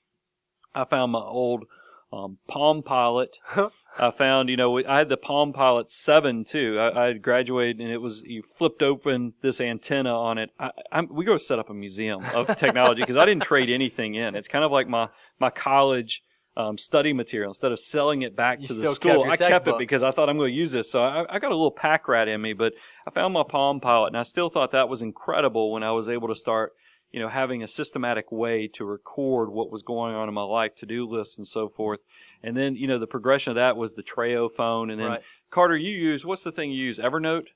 I 0.73 0.85
found 0.85 1.11
my 1.11 1.19
old 1.19 1.65
um, 2.11 2.37
Palm 2.47 2.81
Pilot. 2.81 3.37
I 3.99 4.11
found, 4.11 4.49
you 4.49 4.57
know, 4.57 4.79
I 4.85 4.97
had 4.97 5.09
the 5.09 5.17
Palm 5.17 5.53
Pilot 5.53 5.89
7 5.89 6.43
too. 6.43 6.77
I, 6.79 7.03
I 7.03 7.07
had 7.07 7.21
graduated 7.21 7.79
and 7.79 7.91
it 7.91 7.99
was, 7.99 8.21
you 8.23 8.41
flipped 8.41 8.81
open 8.81 9.33
this 9.41 9.61
antenna 9.61 10.13
on 10.13 10.37
it. 10.37 10.49
I, 10.59 10.71
I'm, 10.91 11.07
we 11.11 11.25
go 11.25 11.37
set 11.37 11.59
up 11.59 11.69
a 11.69 11.73
museum 11.73 12.23
of 12.33 12.55
technology 12.57 13.01
because 13.01 13.17
I 13.17 13.25
didn't 13.25 13.43
trade 13.43 13.69
anything 13.69 14.15
in. 14.15 14.35
It's 14.35 14.47
kind 14.47 14.65
of 14.65 14.71
like 14.71 14.87
my, 14.87 15.09
my 15.39 15.49
college, 15.49 16.23
um, 16.57 16.77
study 16.77 17.13
material. 17.13 17.51
Instead 17.51 17.71
of 17.71 17.79
selling 17.79 18.21
it 18.21 18.35
back 18.35 18.59
You 18.59 18.67
to 18.67 18.73
the 18.73 18.93
school, 18.93 19.23
kept 19.23 19.41
I 19.41 19.49
kept 19.49 19.67
it 19.67 19.77
because 19.77 20.03
I 20.03 20.11
thought 20.11 20.29
I'm 20.29 20.37
going 20.37 20.51
to 20.51 20.57
use 20.57 20.73
this. 20.73 20.91
So 20.91 21.01
I, 21.01 21.25
I 21.33 21.39
got 21.39 21.51
a 21.51 21.55
little 21.55 21.71
pack 21.71 22.07
rat 22.07 22.27
in 22.27 22.41
me, 22.41 22.53
but 22.53 22.73
I 23.07 23.11
found 23.11 23.33
my 23.33 23.43
Palm 23.47 23.79
Pilot 23.79 24.07
and 24.07 24.17
I 24.17 24.23
still 24.23 24.49
thought 24.49 24.71
that 24.71 24.89
was 24.89 25.01
incredible 25.01 25.71
when 25.71 25.83
I 25.83 25.91
was 25.91 26.09
able 26.09 26.27
to 26.27 26.35
start 26.35 26.73
you 27.11 27.19
know, 27.19 27.27
having 27.27 27.63
a 27.63 27.67
systematic 27.67 28.31
way 28.31 28.67
to 28.67 28.85
record 28.85 29.49
what 29.49 29.71
was 29.71 29.81
going 29.81 30.13
on 30.13 30.27
in 30.27 30.33
my 30.33 30.43
life, 30.43 30.75
to-do 30.75 31.07
lists 31.07 31.37
and 31.37 31.47
so 31.47 31.67
forth. 31.67 31.99
And 32.43 32.55
then, 32.55 32.75
you 32.75 32.87
know, 32.87 32.99
the 32.99 33.07
progression 33.07 33.51
of 33.51 33.55
that 33.55 33.75
was 33.77 33.95
the 33.95 34.03
Treo 34.03 34.51
phone. 34.51 34.89
And 34.89 34.99
then 34.99 35.07
Right. 35.07 35.21
Carter, 35.49 35.75
you 35.75 35.91
use, 35.91 36.25
what's 36.25 36.43
the 36.43 36.51
thing 36.51 36.71
you 36.71 36.85
use? 36.85 36.99
Evernote? 36.99 37.47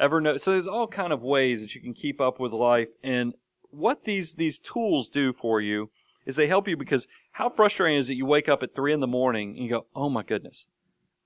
Evernote. 0.00 0.40
So 0.40 0.52
there's 0.52 0.68
all 0.68 0.86
kind 0.86 1.12
of 1.12 1.22
ways 1.22 1.62
that 1.62 1.74
you 1.74 1.80
can 1.80 1.94
keep 1.94 2.20
up 2.20 2.38
with 2.38 2.52
life. 2.52 2.88
And 3.02 3.34
what 3.70 4.04
these, 4.04 4.34
these 4.34 4.60
tools 4.60 5.08
do 5.08 5.32
for 5.32 5.60
you 5.60 5.90
is 6.24 6.36
they 6.36 6.46
help 6.46 6.68
you 6.68 6.76
because 6.76 7.08
how 7.32 7.48
frustrating 7.48 7.98
is 7.98 8.08
it 8.08 8.14
you 8.14 8.26
wake 8.26 8.48
up 8.48 8.62
at 8.62 8.74
three 8.74 8.92
in 8.92 9.00
the 9.00 9.06
morning 9.06 9.50
and 9.50 9.58
you 9.58 9.70
go, 9.70 9.86
oh 9.96 10.08
my 10.08 10.22
goodness, 10.22 10.66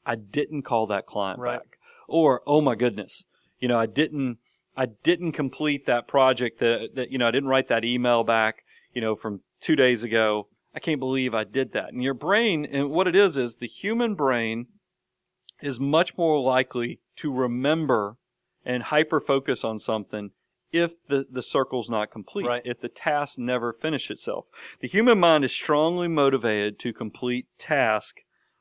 I 0.06 0.14
didn't 0.14 0.62
call 0.62 0.86
that 0.86 1.04
client 1.04 1.38
Right. 1.40 1.58
back. 1.58 1.78
Or, 2.08 2.40
oh 2.46 2.60
my 2.60 2.76
goodness, 2.76 3.24
you 3.58 3.68
know, 3.68 3.78
I 3.78 3.86
didn't, 3.86 4.38
I 4.76 4.86
didn't 4.86 5.32
complete 5.32 5.86
that 5.86 6.06
project 6.06 6.60
that, 6.60 6.90
that, 6.94 7.10
you 7.10 7.18
know, 7.18 7.28
I 7.28 7.30
didn't 7.30 7.48
write 7.48 7.68
that 7.68 7.84
email 7.84 8.24
back, 8.24 8.62
you 8.92 9.00
know, 9.00 9.14
from 9.14 9.40
two 9.60 9.76
days 9.76 10.04
ago. 10.04 10.48
I 10.74 10.80
can't 10.80 11.00
believe 11.00 11.34
I 11.34 11.44
did 11.44 11.72
that. 11.72 11.92
And 11.92 12.02
your 12.02 12.14
brain, 12.14 12.66
and 12.66 12.90
what 12.90 13.08
it 13.08 13.16
is, 13.16 13.38
is 13.38 13.56
the 13.56 13.66
human 13.66 14.14
brain 14.14 14.66
is 15.62 15.80
much 15.80 16.18
more 16.18 16.38
likely 16.40 17.00
to 17.16 17.32
remember 17.32 18.18
and 18.64 18.82
hyper 18.82 19.20
focus 19.20 19.64
on 19.64 19.78
something 19.78 20.32
if 20.72 20.92
the, 21.08 21.26
the 21.30 21.42
circle's 21.42 21.88
not 21.88 22.10
complete, 22.10 22.46
Right. 22.46 22.62
if 22.64 22.80
the 22.80 22.88
task 22.88 23.38
never 23.38 23.72
finish 23.72 24.10
itself. 24.10 24.46
The 24.80 24.88
human 24.88 25.18
mind 25.18 25.44
is 25.44 25.52
strongly 25.52 26.08
motivated 26.08 26.78
to 26.80 26.92
complete 26.92 27.46
task 27.58 28.16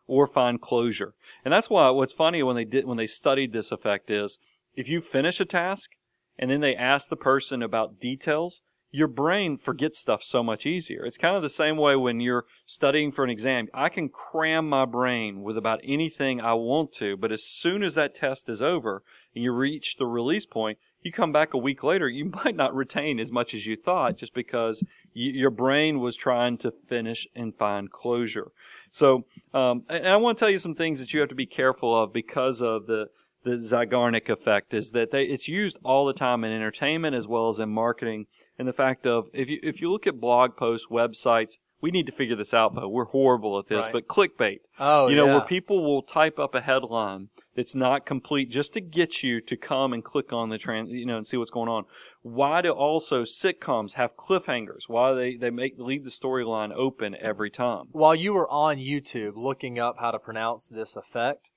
or 0.08 0.28
find 0.28 0.62
closure. 0.62 1.16
And 1.44 1.52
that's 1.52 1.70
why 1.70 1.90
what's 1.90 2.14
funny 2.14 2.44
when 2.44 2.56
they 2.56 2.64
did 2.64 2.86
when 2.86 2.98
they 2.98 3.08
studied 3.08 3.52
this 3.52 3.72
effect 3.72 4.10
is 4.10 4.38
if 4.76 4.88
you 4.88 5.02
finish 5.02 5.40
a 5.40 5.46
task 5.46 5.92
and 6.38 6.50
then 6.50 6.62
they 6.62 6.76
ask 6.76 7.10
the 7.10 7.16
person 7.16 7.62
about 7.62 8.00
details, 8.00 8.62
your 8.92 9.08
brain 9.10 9.58
forgets 9.58 10.00
stuff 10.00 10.24
so 10.24 10.42
much 10.42 10.66
easier. 10.66 11.06
It's 11.06 11.18
kind 11.18 11.36
of 11.36 11.44
the 11.44 11.50
same 11.50 11.76
way 11.76 11.98
when 11.98 12.22
you're 12.22 12.46
studying 12.66 13.12
for 13.12 13.26
an 13.26 13.30
exam. 13.30 13.68
I 13.74 13.90
can 13.90 14.08
cram 14.08 14.70
my 14.70 14.86
brain 14.86 15.42
with 15.44 15.58
about 15.58 15.82
anything 15.84 16.40
I 16.40 16.54
want 16.54 16.94
to, 16.94 17.18
but 17.18 17.32
as 17.32 17.44
soon 17.44 17.84
as 17.84 17.96
that 17.96 18.16
test 18.16 18.48
is 18.48 18.62
over 18.62 19.04
and 19.34 19.44
you 19.44 19.52
reach 19.52 19.98
the 19.98 20.06
release 20.06 20.46
point, 20.46 20.78
you 21.02 21.12
come 21.12 21.34
back 21.34 21.54
a 21.54 21.58
week 21.58 21.84
later, 21.84 22.08
you 22.08 22.26
might 22.46 22.56
not 22.56 22.74
retain 22.74 23.20
as 23.20 23.32
much 23.32 23.54
as 23.54 23.66
you 23.66 23.76
thought 23.76 24.18
just 24.18 24.34
because 24.34 24.82
your 25.14 25.52
brain 25.52 26.00
was 26.00 26.16
trying 26.16 26.58
to 26.60 26.72
finish 26.72 27.28
and 27.36 27.56
find 27.56 27.92
closure. 27.92 28.52
So, 28.92 29.26
um, 29.54 29.84
and 29.90 30.08
I 30.08 30.16
want 30.16 30.38
to 30.38 30.40
tell 30.42 30.50
you 30.50 30.58
some 30.58 30.76
things 30.76 31.00
that 31.00 31.14
you 31.14 31.20
have 31.20 31.30
to 31.30 31.36
be 31.36 31.46
careful 31.46 31.98
of 32.02 32.14
because 32.14 32.62
of 32.62 32.88
the 32.88 33.08
the 33.46 33.52
Zeigarnik 33.52 34.28
effect 34.28 34.74
is 34.74 34.92
that 34.92 35.12
they, 35.12 35.24
it's 35.24 35.48
used 35.48 35.78
all 35.84 36.06
the 36.06 36.14
time 36.14 36.44
in 36.44 36.52
entertainment 36.52 37.16
as 37.16 37.28
well 37.28 37.48
as 37.48 37.60
in 37.60 37.70
marketing. 37.70 38.26
And 38.60 38.68
the 38.68 38.74
fact 38.74 39.06
of 39.06 39.28
if 39.34 39.50
you 39.50 39.60
if 39.64 39.82
you 39.82 39.92
look 39.92 40.08
at 40.08 40.20
blog 40.20 40.58
posts, 40.58 40.88
websites, 40.90 41.58
we 41.82 41.92
need 41.92 42.06
to 42.08 42.12
figure 42.12 42.36
this 42.36 42.54
out, 42.54 42.74
but 42.74 42.90
we're 42.90 43.06
horrible 43.06 43.60
at 43.60 43.68
this. 43.68 43.86
Right. 43.86 43.94
But 43.94 44.08
clickbait, 44.08 44.60
Oh, 44.80 45.08
you 45.08 45.16
know, 45.16 45.26
yeah. 45.28 45.34
where 45.34 45.42
people 45.46 45.84
will 45.84 46.02
type 46.02 46.40
up 46.40 46.56
a 46.56 46.62
headline 46.62 47.30
that's 47.56 47.76
not 47.76 48.06
complete 48.06 48.50
just 48.50 48.74
to 48.74 48.82
get 48.82 49.24
you 49.24 49.40
to 49.42 49.56
come 49.56 49.94
and 49.94 50.04
click 50.04 50.34
on 50.34 50.50
the 50.50 50.58
trans, 50.58 50.90
you 50.90 51.06
know, 51.06 51.18
and 51.18 51.28
see 51.28 51.38
what's 51.38 51.52
going 51.52 51.70
on. 51.70 51.84
Why 52.22 52.62
do 52.62 52.72
also 52.72 53.24
sitcoms 53.24 53.94
have 53.94 54.16
cliffhangers? 54.18 54.88
Why 54.88 55.14
they 55.14 55.36
they 55.36 55.50
make 55.50 55.74
leave 55.78 56.04
the 56.06 56.10
storyline 56.10 56.72
open 56.74 57.16
every 57.22 57.52
time? 57.52 57.86
While 57.92 58.16
you 58.16 58.34
were 58.34 58.50
on 58.50 58.78
YouTube 58.78 59.34
looking 59.36 59.78
up 59.78 59.98
how 60.00 60.12
to 60.12 60.20
pronounce 60.20 60.68
this 60.68 60.96
effect, 60.96 61.50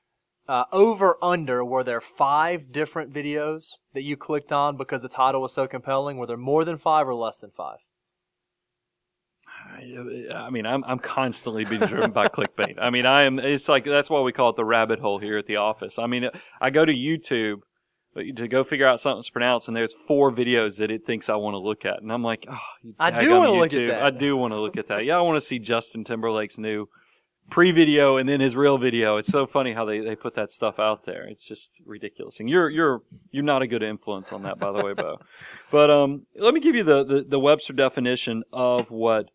uh, 0.48 0.64
over 0.72 1.16
under 1.22 1.64
were 1.64 1.84
there 1.84 2.00
five 2.00 2.72
different 2.72 3.12
videos 3.12 3.74
that 3.92 4.02
you 4.02 4.16
clicked 4.16 4.52
on 4.52 4.76
because 4.76 5.02
the 5.02 5.08
title 5.08 5.42
was 5.42 5.52
so 5.52 5.66
compelling? 5.66 6.16
Were 6.16 6.26
there 6.26 6.36
more 6.36 6.64
than 6.64 6.78
five 6.78 7.06
or 7.06 7.14
less 7.14 7.38
than 7.38 7.50
five? 7.50 7.78
I 9.70 10.34
I 10.34 10.50
mean, 10.50 10.66
I'm 10.66 10.82
I'm 10.84 10.98
constantly 10.98 11.64
being 11.64 11.82
driven 11.82 12.10
by 12.12 12.28
clickbait. 12.28 12.76
I 12.80 12.90
mean, 12.90 13.06
I 13.06 13.22
am. 13.22 13.38
It's 13.38 13.68
like 13.68 13.84
that's 13.84 14.08
why 14.08 14.20
we 14.20 14.32
call 14.32 14.50
it 14.50 14.56
the 14.56 14.64
rabbit 14.64 15.00
hole 15.00 15.18
here 15.18 15.36
at 15.36 15.46
the 15.46 15.56
office. 15.56 15.98
I 15.98 16.06
mean, 16.06 16.30
I 16.60 16.70
go 16.70 16.84
to 16.84 16.92
YouTube 16.92 17.60
to 18.16 18.48
go 18.48 18.64
figure 18.64 18.86
out 18.86 19.00
something's 19.00 19.30
pronounced, 19.30 19.68
and 19.68 19.76
there's 19.76 19.94
four 19.94 20.32
videos 20.32 20.78
that 20.78 20.90
it 20.90 21.04
thinks 21.04 21.28
I 21.28 21.36
want 21.36 21.54
to 21.54 21.58
look 21.58 21.84
at, 21.84 22.00
and 22.00 22.10
I'm 22.12 22.22
like, 22.22 22.46
oh, 22.50 22.58
I 22.98 23.20
do 23.20 23.30
wanna 23.36 23.52
look 23.52 23.74
at 23.74 23.88
that. 23.88 24.02
I 24.02 24.10
do 24.10 24.36
want 24.36 24.54
to 24.54 24.60
look 24.60 24.76
at 24.76 24.88
that. 24.88 25.04
Yeah, 25.04 25.18
I 25.18 25.20
want 25.20 25.36
to 25.36 25.40
see 25.40 25.58
Justin 25.58 26.04
Timberlake's 26.04 26.58
new 26.58 26.88
pre-video 27.50 28.16
and 28.16 28.28
then 28.28 28.40
his 28.40 28.54
real 28.54 28.78
video. 28.78 29.16
It's 29.16 29.28
so 29.28 29.46
funny 29.46 29.72
how 29.72 29.84
they, 29.84 30.00
they 30.00 30.16
put 30.16 30.34
that 30.34 30.50
stuff 30.50 30.78
out 30.78 31.04
there. 31.04 31.24
It's 31.24 31.44
just 31.44 31.72
ridiculous. 31.84 32.40
And 32.40 32.48
you're 32.48 32.68
you're 32.68 33.02
you're 33.30 33.44
not 33.44 33.62
a 33.62 33.66
good 33.66 33.82
influence 33.82 34.32
on 34.32 34.42
that, 34.42 34.58
by 34.58 34.72
the 34.72 34.84
way, 34.84 34.94
Bo. 34.94 35.18
But 35.70 35.90
um, 35.90 36.22
let 36.34 36.54
me 36.54 36.60
give 36.60 36.74
you 36.74 36.82
the, 36.82 37.04
the 37.04 37.24
the 37.28 37.38
Webster 37.38 37.74
definition 37.74 38.42
of 38.52 38.90
what 38.90 39.30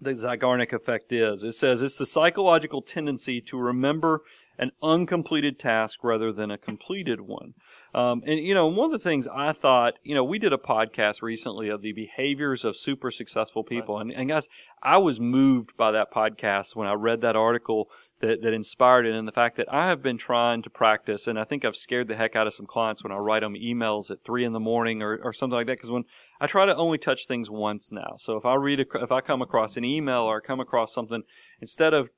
the 0.00 0.10
Zeigarnik 0.10 0.72
effect 0.72 1.12
is. 1.12 1.44
It 1.44 1.52
says 1.52 1.82
it's 1.82 1.96
the 1.96 2.06
psychological 2.06 2.82
tendency 2.82 3.40
to 3.42 3.56
remember 3.56 4.22
an 4.58 4.72
uncompleted 4.82 5.58
task 5.58 6.02
rather 6.02 6.32
than 6.32 6.50
a 6.50 6.58
completed 6.58 7.20
one. 7.20 7.54
Um, 7.94 8.22
and 8.26 8.40
you 8.40 8.54
know, 8.54 8.66
one 8.66 8.86
of 8.86 8.92
the 8.92 8.98
things 8.98 9.28
I 9.28 9.52
thought, 9.52 9.94
you 10.02 10.14
know, 10.16 10.24
we 10.24 10.40
did 10.40 10.52
a 10.52 10.58
podcast 10.58 11.22
recently 11.22 11.68
of 11.68 11.80
the 11.80 11.92
behaviors 11.92 12.64
of 12.64 12.76
super 12.76 13.12
successful 13.12 13.62
people, 13.62 13.98
and, 13.98 14.10
and 14.12 14.28
guys, 14.28 14.48
I 14.82 14.98
was 14.98 15.20
moved 15.20 15.76
by 15.76 15.92
that 15.92 16.12
podcast 16.12 16.74
when 16.74 16.88
I 16.88 16.94
read 16.94 17.20
that 17.20 17.36
article 17.36 17.88
that, 18.20 18.42
that 18.42 18.52
inspired 18.52 19.06
it, 19.06 19.14
and 19.14 19.28
the 19.28 19.32
fact 19.32 19.56
that 19.56 19.72
I 19.72 19.88
have 19.88 20.02
been 20.02 20.18
trying 20.18 20.62
to 20.62 20.70
practice, 20.70 21.28
and 21.28 21.38
I 21.38 21.44
think 21.44 21.64
I've 21.64 21.76
scared 21.76 22.08
the 22.08 22.16
heck 22.16 22.34
out 22.34 22.46
of 22.46 22.54
some 22.54 22.66
clients 22.66 23.04
when 23.04 23.12
I 23.12 23.16
write 23.16 23.42
them 23.42 23.54
emails 23.54 24.10
at 24.10 24.24
three 24.24 24.44
in 24.44 24.52
the 24.52 24.60
morning 24.60 25.00
or, 25.00 25.20
or 25.22 25.32
something 25.32 25.56
like 25.56 25.66
that, 25.66 25.76
because 25.76 25.90
when 25.90 26.04
I 26.40 26.46
try 26.46 26.66
to 26.66 26.74
only 26.74 26.98
touch 26.98 27.26
things 27.26 27.48
once 27.48 27.92
now, 27.92 28.14
so 28.16 28.36
if 28.36 28.44
I 28.44 28.54
read, 28.54 28.80
a, 28.80 29.02
if 29.02 29.12
I 29.12 29.20
come 29.20 29.40
across 29.40 29.76
an 29.76 29.84
email 29.84 30.22
or 30.22 30.38
I 30.38 30.46
come 30.46 30.58
across 30.58 30.92
something, 30.92 31.22
instead 31.60 31.94
of 31.94 32.10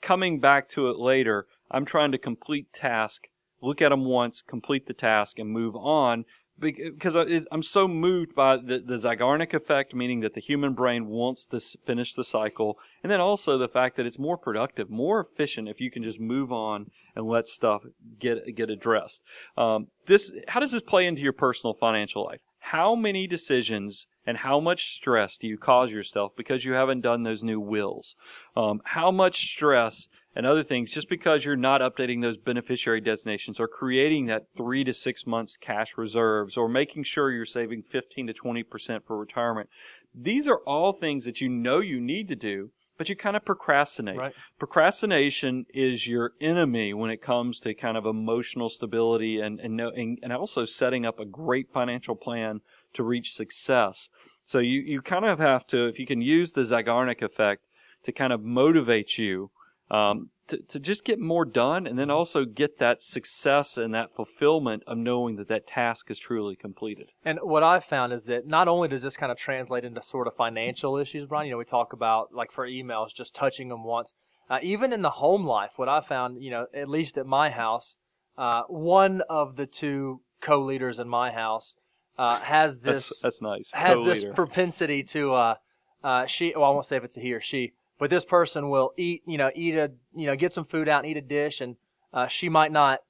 coming 0.00 0.40
back 0.40 0.68
to 0.70 0.88
it 0.88 0.96
later, 0.96 1.46
I'm 1.70 1.84
trying 1.84 2.10
to 2.12 2.18
complete 2.18 2.72
task, 2.72 3.28
look 3.60 3.82
at 3.82 3.90
them 3.90 4.04
once, 4.04 4.42
complete 4.42 4.86
the 4.86 4.94
task, 4.94 5.38
and 5.38 5.50
move 5.50 5.76
on. 5.76 6.24
Because 6.58 7.16
I'm 7.50 7.62
so 7.62 7.88
moved 7.88 8.34
by 8.34 8.58
the, 8.58 8.80
the 8.80 8.96
Zeigarnik 8.96 9.54
effect, 9.54 9.94
meaning 9.94 10.20
that 10.20 10.34
the 10.34 10.42
human 10.42 10.74
brain 10.74 11.06
wants 11.06 11.46
to 11.46 11.60
finish 11.86 12.12
the 12.12 12.22
cycle, 12.22 12.78
and 13.02 13.10
then 13.10 13.18
also 13.18 13.56
the 13.56 13.66
fact 13.66 13.96
that 13.96 14.04
it's 14.04 14.18
more 14.18 14.36
productive, 14.36 14.90
more 14.90 15.20
efficient 15.20 15.70
if 15.70 15.80
you 15.80 15.90
can 15.90 16.02
just 16.02 16.20
move 16.20 16.52
on 16.52 16.90
and 17.16 17.26
let 17.26 17.48
stuff 17.48 17.84
get 18.18 18.54
get 18.54 18.68
addressed. 18.68 19.22
Um, 19.56 19.86
this, 20.04 20.32
how 20.48 20.60
does 20.60 20.72
this 20.72 20.82
play 20.82 21.06
into 21.06 21.22
your 21.22 21.32
personal 21.32 21.72
financial 21.72 22.24
life? 22.24 22.40
How 22.58 22.94
many 22.94 23.26
decisions 23.26 24.06
and 24.26 24.36
how 24.36 24.60
much 24.60 24.94
stress 24.94 25.38
do 25.38 25.46
you 25.46 25.56
cause 25.56 25.90
yourself 25.90 26.36
because 26.36 26.64
you 26.64 26.74
haven't 26.74 27.00
done 27.00 27.22
those 27.22 27.42
new 27.42 27.58
wills? 27.58 28.16
Um, 28.54 28.82
how 28.84 29.10
much 29.10 29.38
stress 29.38 30.08
and 30.34 30.46
other 30.46 30.62
things 30.62 30.92
just 30.92 31.08
because 31.08 31.44
you're 31.44 31.56
not 31.56 31.80
updating 31.80 32.22
those 32.22 32.38
beneficiary 32.38 33.00
designations 33.00 33.58
or 33.58 33.66
creating 33.66 34.26
that 34.26 34.46
three 34.56 34.84
to 34.84 34.92
six 34.92 35.26
months 35.26 35.56
cash 35.56 35.96
reserves 35.96 36.56
or 36.56 36.68
making 36.68 37.02
sure 37.02 37.30
you're 37.30 37.44
saving 37.44 37.82
15 37.82 38.28
to 38.28 38.32
20% 38.32 39.04
for 39.04 39.18
retirement. 39.18 39.68
These 40.14 40.48
are 40.48 40.60
all 40.66 40.92
things 40.92 41.24
that 41.24 41.40
you 41.40 41.48
know 41.48 41.80
you 41.80 42.00
need 42.00 42.28
to 42.28 42.36
do, 42.36 42.70
but 42.96 43.08
you 43.08 43.16
kind 43.16 43.36
of 43.36 43.44
procrastinate. 43.44 44.18
Right. 44.18 44.32
Procrastination 44.58 45.66
is 45.72 46.06
your 46.06 46.32
enemy 46.40 46.94
when 46.94 47.10
it 47.10 47.22
comes 47.22 47.58
to 47.60 47.74
kind 47.74 47.96
of 47.96 48.06
emotional 48.06 48.68
stability 48.68 49.40
and, 49.40 49.58
and, 49.58 49.80
and, 49.80 50.18
and 50.22 50.32
also 50.32 50.64
setting 50.64 51.06
up 51.06 51.18
a 51.18 51.24
great 51.24 51.72
financial 51.72 52.14
plan 52.14 52.60
to 52.92 53.02
reach 53.02 53.34
success. 53.34 54.08
So 54.44 54.58
you, 54.58 54.80
you 54.80 55.02
kind 55.02 55.24
of 55.24 55.38
have 55.38 55.66
to, 55.68 55.86
if 55.86 55.98
you 55.98 56.06
can 56.06 56.20
use 56.20 56.52
the 56.52 56.62
Zeigarnik 56.62 57.22
effect 57.22 57.62
to 58.04 58.12
kind 58.12 58.32
of 58.32 58.42
motivate 58.42 59.18
you 59.18 59.50
um, 59.90 60.30
to, 60.48 60.58
to 60.68 60.80
just 60.80 61.04
get 61.04 61.18
more 61.18 61.44
done 61.44 61.86
and 61.86 61.98
then 61.98 62.10
also 62.10 62.44
get 62.44 62.78
that 62.78 63.00
success 63.00 63.76
and 63.76 63.94
that 63.94 64.12
fulfillment 64.12 64.82
of 64.86 64.98
knowing 64.98 65.36
that 65.36 65.48
that 65.48 65.66
task 65.66 66.10
is 66.10 66.18
truly 66.18 66.56
completed. 66.56 67.10
And 67.24 67.38
what 67.42 67.62
I've 67.62 67.84
found 67.84 68.12
is 68.12 68.24
that 68.24 68.46
not 68.46 68.68
only 68.68 68.88
does 68.88 69.02
this 69.02 69.16
kind 69.16 69.32
of 69.32 69.38
translate 69.38 69.84
into 69.84 70.02
sort 70.02 70.26
of 70.26 70.34
financial 70.34 70.96
issues, 70.96 71.26
Brian, 71.26 71.46
you 71.46 71.52
know, 71.52 71.58
we 71.58 71.64
talk 71.64 71.92
about 71.92 72.34
like 72.34 72.50
for 72.50 72.66
emails, 72.66 73.14
just 73.14 73.34
touching 73.34 73.68
them 73.68 73.84
once. 73.84 74.12
Uh, 74.48 74.58
even 74.62 74.92
in 74.92 75.02
the 75.02 75.10
home 75.10 75.44
life, 75.44 75.74
what 75.76 75.88
I 75.88 76.00
found, 76.00 76.42
you 76.42 76.50
know, 76.50 76.66
at 76.74 76.88
least 76.88 77.16
at 77.16 77.26
my 77.26 77.50
house, 77.50 77.98
uh, 78.36 78.62
one 78.68 79.22
of 79.28 79.54
the 79.54 79.66
two 79.66 80.22
co-leaders 80.40 80.98
in 80.98 81.08
my 81.08 81.30
house 81.30 81.76
uh, 82.18 82.40
has 82.40 82.80
this 82.80 83.08
That's, 83.08 83.20
that's 83.20 83.42
nice. 83.42 83.70
has 83.72 84.02
this 84.02 84.24
propensity 84.34 85.04
to 85.04 85.32
uh, 85.34 85.54
uh, 86.02 86.26
she. 86.26 86.52
Well, 86.56 86.64
I 86.64 86.70
won't 86.70 86.84
say 86.84 86.96
if 86.96 87.04
it's 87.04 87.16
a 87.16 87.20
he 87.20 87.32
or 87.32 87.40
she, 87.40 87.72
but 88.00 88.10
this 88.10 88.24
person 88.24 88.70
will 88.70 88.92
eat, 88.96 89.22
you 89.26 89.38
know, 89.38 89.50
eat 89.54 89.76
a, 89.76 89.92
you 90.16 90.26
know, 90.26 90.34
get 90.34 90.52
some 90.52 90.64
food 90.64 90.88
out 90.88 91.04
and 91.04 91.10
eat 91.10 91.18
a 91.18 91.20
dish, 91.20 91.60
and 91.60 91.76
uh, 92.12 92.26
she 92.26 92.48
might 92.48 92.72
not 92.72 93.00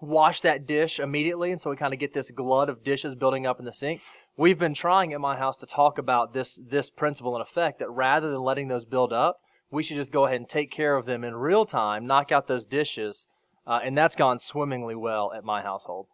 wash 0.00 0.42
that 0.42 0.66
dish 0.66 1.00
immediately, 1.00 1.50
and 1.50 1.60
so 1.60 1.70
we 1.70 1.76
kind 1.76 1.94
of 1.94 1.98
get 1.98 2.12
this 2.12 2.30
glut 2.30 2.68
of 2.68 2.84
dishes 2.84 3.14
building 3.14 3.46
up 3.46 3.58
in 3.58 3.64
the 3.64 3.72
sink. 3.72 4.02
We've 4.36 4.58
been 4.58 4.74
trying 4.74 5.14
at 5.14 5.20
my 5.20 5.36
house 5.36 5.56
to 5.58 5.66
talk 5.66 5.98
about 5.98 6.34
this 6.34 6.60
this 6.68 6.90
principle 6.90 7.34
in 7.34 7.42
effect 7.42 7.78
that 7.78 7.90
rather 7.90 8.30
than 8.30 8.40
letting 8.40 8.68
those 8.68 8.84
build 8.84 9.12
up, 9.12 9.38
we 9.70 9.82
should 9.82 9.96
just 9.96 10.12
go 10.12 10.26
ahead 10.26 10.36
and 10.36 10.48
take 10.48 10.70
care 10.70 10.96
of 10.96 11.06
them 11.06 11.24
in 11.24 11.34
real 11.34 11.64
time, 11.64 12.06
knock 12.06 12.30
out 12.30 12.46
those 12.46 12.66
dishes, 12.66 13.26
uh, 13.66 13.80
and 13.82 13.96
that's 13.96 14.14
gone 14.14 14.38
swimmingly 14.38 14.94
well 14.94 15.32
at 15.34 15.42
my 15.44 15.62
household. 15.62 16.06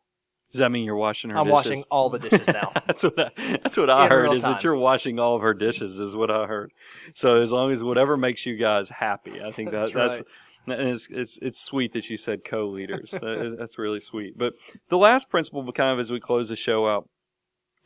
Does 0.50 0.58
that 0.58 0.70
mean 0.72 0.84
you're 0.84 0.96
washing 0.96 1.30
her 1.30 1.38
I'm 1.38 1.46
dishes? 1.46 1.54
washing 1.54 1.84
all 1.90 2.10
the 2.10 2.18
dishes 2.18 2.48
now. 2.48 2.72
that's 2.86 3.04
what 3.04 3.18
I, 3.18 3.30
that's 3.62 3.76
what 3.76 3.88
I 3.90 4.04
In 4.04 4.10
heard 4.10 4.32
is 4.32 4.42
time. 4.42 4.52
that 4.52 4.64
you're 4.64 4.76
washing 4.76 5.18
all 5.20 5.36
of 5.36 5.42
her 5.42 5.54
dishes 5.54 5.98
is 5.98 6.14
what 6.16 6.30
I 6.30 6.46
heard. 6.46 6.72
So 7.14 7.40
as 7.40 7.52
long 7.52 7.70
as 7.70 7.84
whatever 7.84 8.16
makes 8.16 8.44
you 8.46 8.56
guys 8.56 8.90
happy, 8.90 9.40
I 9.42 9.52
think 9.52 9.70
that 9.70 9.92
That's 9.92 9.92
that's, 9.92 10.22
right. 10.66 10.78
and 10.78 10.88
it's, 10.88 11.08
it's 11.10 11.38
it's 11.40 11.60
sweet 11.60 11.92
that 11.92 12.10
you 12.10 12.16
said 12.16 12.44
co-leaders. 12.44 13.12
That- 13.12 13.56
that's 13.58 13.78
really 13.78 14.00
sweet. 14.00 14.36
But 14.36 14.54
the 14.88 14.98
last 14.98 15.28
principle, 15.30 15.70
kind 15.72 15.92
of 15.92 16.00
as 16.00 16.10
we 16.10 16.18
close 16.20 16.48
the 16.48 16.56
show 16.56 16.88
out, 16.88 17.08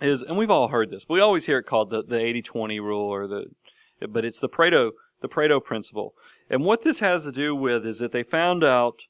is 0.00 0.22
and 0.22 0.36
we've 0.38 0.50
all 0.50 0.68
heard 0.68 0.90
this. 0.90 1.04
But 1.04 1.14
we 1.14 1.20
always 1.20 1.46
hear 1.46 1.58
it 1.58 1.64
called 1.66 1.90
the 1.90 2.02
the 2.02 2.16
80-20 2.16 2.80
rule 2.80 3.00
or 3.08 3.26
the 3.26 3.44
but 4.08 4.24
it's 4.24 4.40
the 4.40 4.48
Pareto 4.48 4.92
the 5.20 5.28
Pareto 5.28 5.62
principle. 5.62 6.14
And 6.50 6.64
what 6.64 6.82
this 6.82 7.00
has 7.00 7.24
to 7.24 7.32
do 7.32 7.54
with 7.54 7.86
is 7.86 7.98
that 7.98 8.12
they 8.12 8.22
found 8.22 8.62
out 8.64 9.00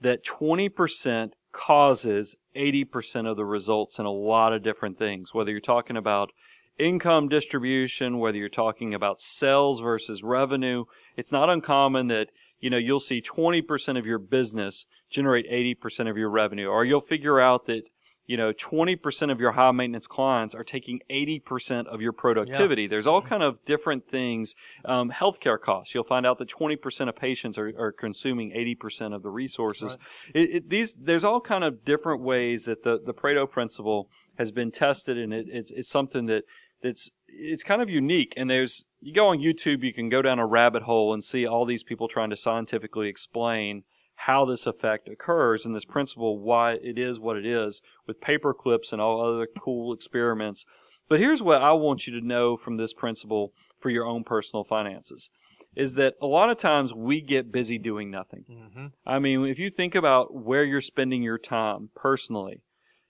that 0.00 0.24
20% 0.24 1.30
causes 1.52 2.36
80% 2.56 3.30
of 3.30 3.36
the 3.36 3.44
results 3.44 3.98
in 3.98 4.06
a 4.06 4.10
lot 4.10 4.52
of 4.52 4.62
different 4.62 4.98
things, 4.98 5.32
whether 5.32 5.50
you're 5.50 5.60
talking 5.60 5.96
about 5.96 6.30
income 6.78 7.28
distribution, 7.28 8.18
whether 8.18 8.38
you're 8.38 8.48
talking 8.48 8.94
about 8.94 9.20
sales 9.20 9.80
versus 9.80 10.22
revenue. 10.22 10.84
It's 11.16 11.32
not 11.32 11.50
uncommon 11.50 12.06
that, 12.08 12.28
you 12.60 12.70
know, 12.70 12.76
you'll 12.76 13.00
see 13.00 13.20
20% 13.20 13.98
of 13.98 14.06
your 14.06 14.18
business 14.18 14.86
generate 15.10 15.50
80% 15.50 16.08
of 16.08 16.16
your 16.16 16.30
revenue, 16.30 16.68
or 16.68 16.84
you'll 16.84 17.00
figure 17.00 17.40
out 17.40 17.66
that, 17.66 17.82
you 18.28 18.36
know, 18.36 18.52
20% 18.52 19.32
of 19.32 19.40
your 19.40 19.52
high 19.52 19.72
maintenance 19.72 20.06
clients 20.06 20.54
are 20.54 20.62
taking 20.62 21.00
80% 21.10 21.86
of 21.86 22.02
your 22.02 22.12
productivity. 22.12 22.86
There's 22.86 23.06
all 23.06 23.22
kind 23.22 23.42
of 23.42 23.64
different 23.64 24.06
things. 24.06 24.54
Um, 24.84 25.10
healthcare 25.10 25.58
costs. 25.58 25.94
You'll 25.94 26.04
find 26.04 26.26
out 26.26 26.36
that 26.38 26.48
20% 26.48 27.08
of 27.08 27.16
patients 27.16 27.56
are, 27.56 27.72
are 27.78 27.90
consuming 27.90 28.50
80% 28.50 29.14
of 29.14 29.22
the 29.22 29.30
resources. 29.30 29.96
It, 30.34 30.50
it, 30.50 30.68
these, 30.68 30.94
there's 30.94 31.24
all 31.24 31.40
kind 31.40 31.64
of 31.64 31.86
different 31.86 32.20
ways 32.20 32.66
that 32.66 32.84
the, 32.84 33.00
the 33.02 33.14
Pareto 33.14 33.50
principle 33.50 34.10
has 34.36 34.50
been 34.50 34.70
tested 34.70 35.16
and 35.16 35.32
it, 35.32 35.46
it's, 35.48 35.70
it's 35.70 35.88
something 35.88 36.26
that, 36.26 36.44
that's, 36.82 37.10
it's 37.28 37.64
kind 37.64 37.80
of 37.80 37.88
unique. 37.88 38.34
And 38.36 38.50
there's, 38.50 38.84
you 39.00 39.14
go 39.14 39.28
on 39.28 39.38
YouTube, 39.38 39.82
you 39.82 39.94
can 39.94 40.10
go 40.10 40.20
down 40.20 40.38
a 40.38 40.46
rabbit 40.46 40.82
hole 40.82 41.14
and 41.14 41.24
see 41.24 41.46
all 41.46 41.64
these 41.64 41.82
people 41.82 42.08
trying 42.08 42.28
to 42.28 42.36
scientifically 42.36 43.08
explain 43.08 43.84
how 44.22 44.44
this 44.44 44.66
effect 44.66 45.08
occurs 45.08 45.64
and 45.64 45.74
this 45.74 45.84
principle, 45.84 46.40
why 46.40 46.72
it 46.72 46.98
is 46.98 47.20
what 47.20 47.36
it 47.36 47.46
is 47.46 47.80
with 48.06 48.20
paper 48.20 48.52
clips 48.52 48.92
and 48.92 49.00
all 49.00 49.24
other 49.24 49.46
cool 49.58 49.92
experiments. 49.92 50.64
But 51.08 51.20
here's 51.20 51.42
what 51.42 51.62
I 51.62 51.72
want 51.72 52.06
you 52.06 52.18
to 52.18 52.26
know 52.26 52.56
from 52.56 52.76
this 52.76 52.92
principle 52.92 53.52
for 53.78 53.90
your 53.90 54.04
own 54.04 54.24
personal 54.24 54.64
finances 54.64 55.30
is 55.76 55.94
that 55.94 56.14
a 56.20 56.26
lot 56.26 56.50
of 56.50 56.56
times 56.56 56.92
we 56.92 57.20
get 57.20 57.52
busy 57.52 57.78
doing 57.78 58.10
nothing. 58.10 58.44
hmm 58.48 58.86
I 59.06 59.20
mean, 59.20 59.46
if 59.46 59.58
you 59.58 59.70
think 59.70 59.94
about 59.94 60.34
where 60.34 60.64
you're 60.64 60.80
spending 60.80 61.22
your 61.22 61.38
time 61.38 61.90
personally, 61.94 62.62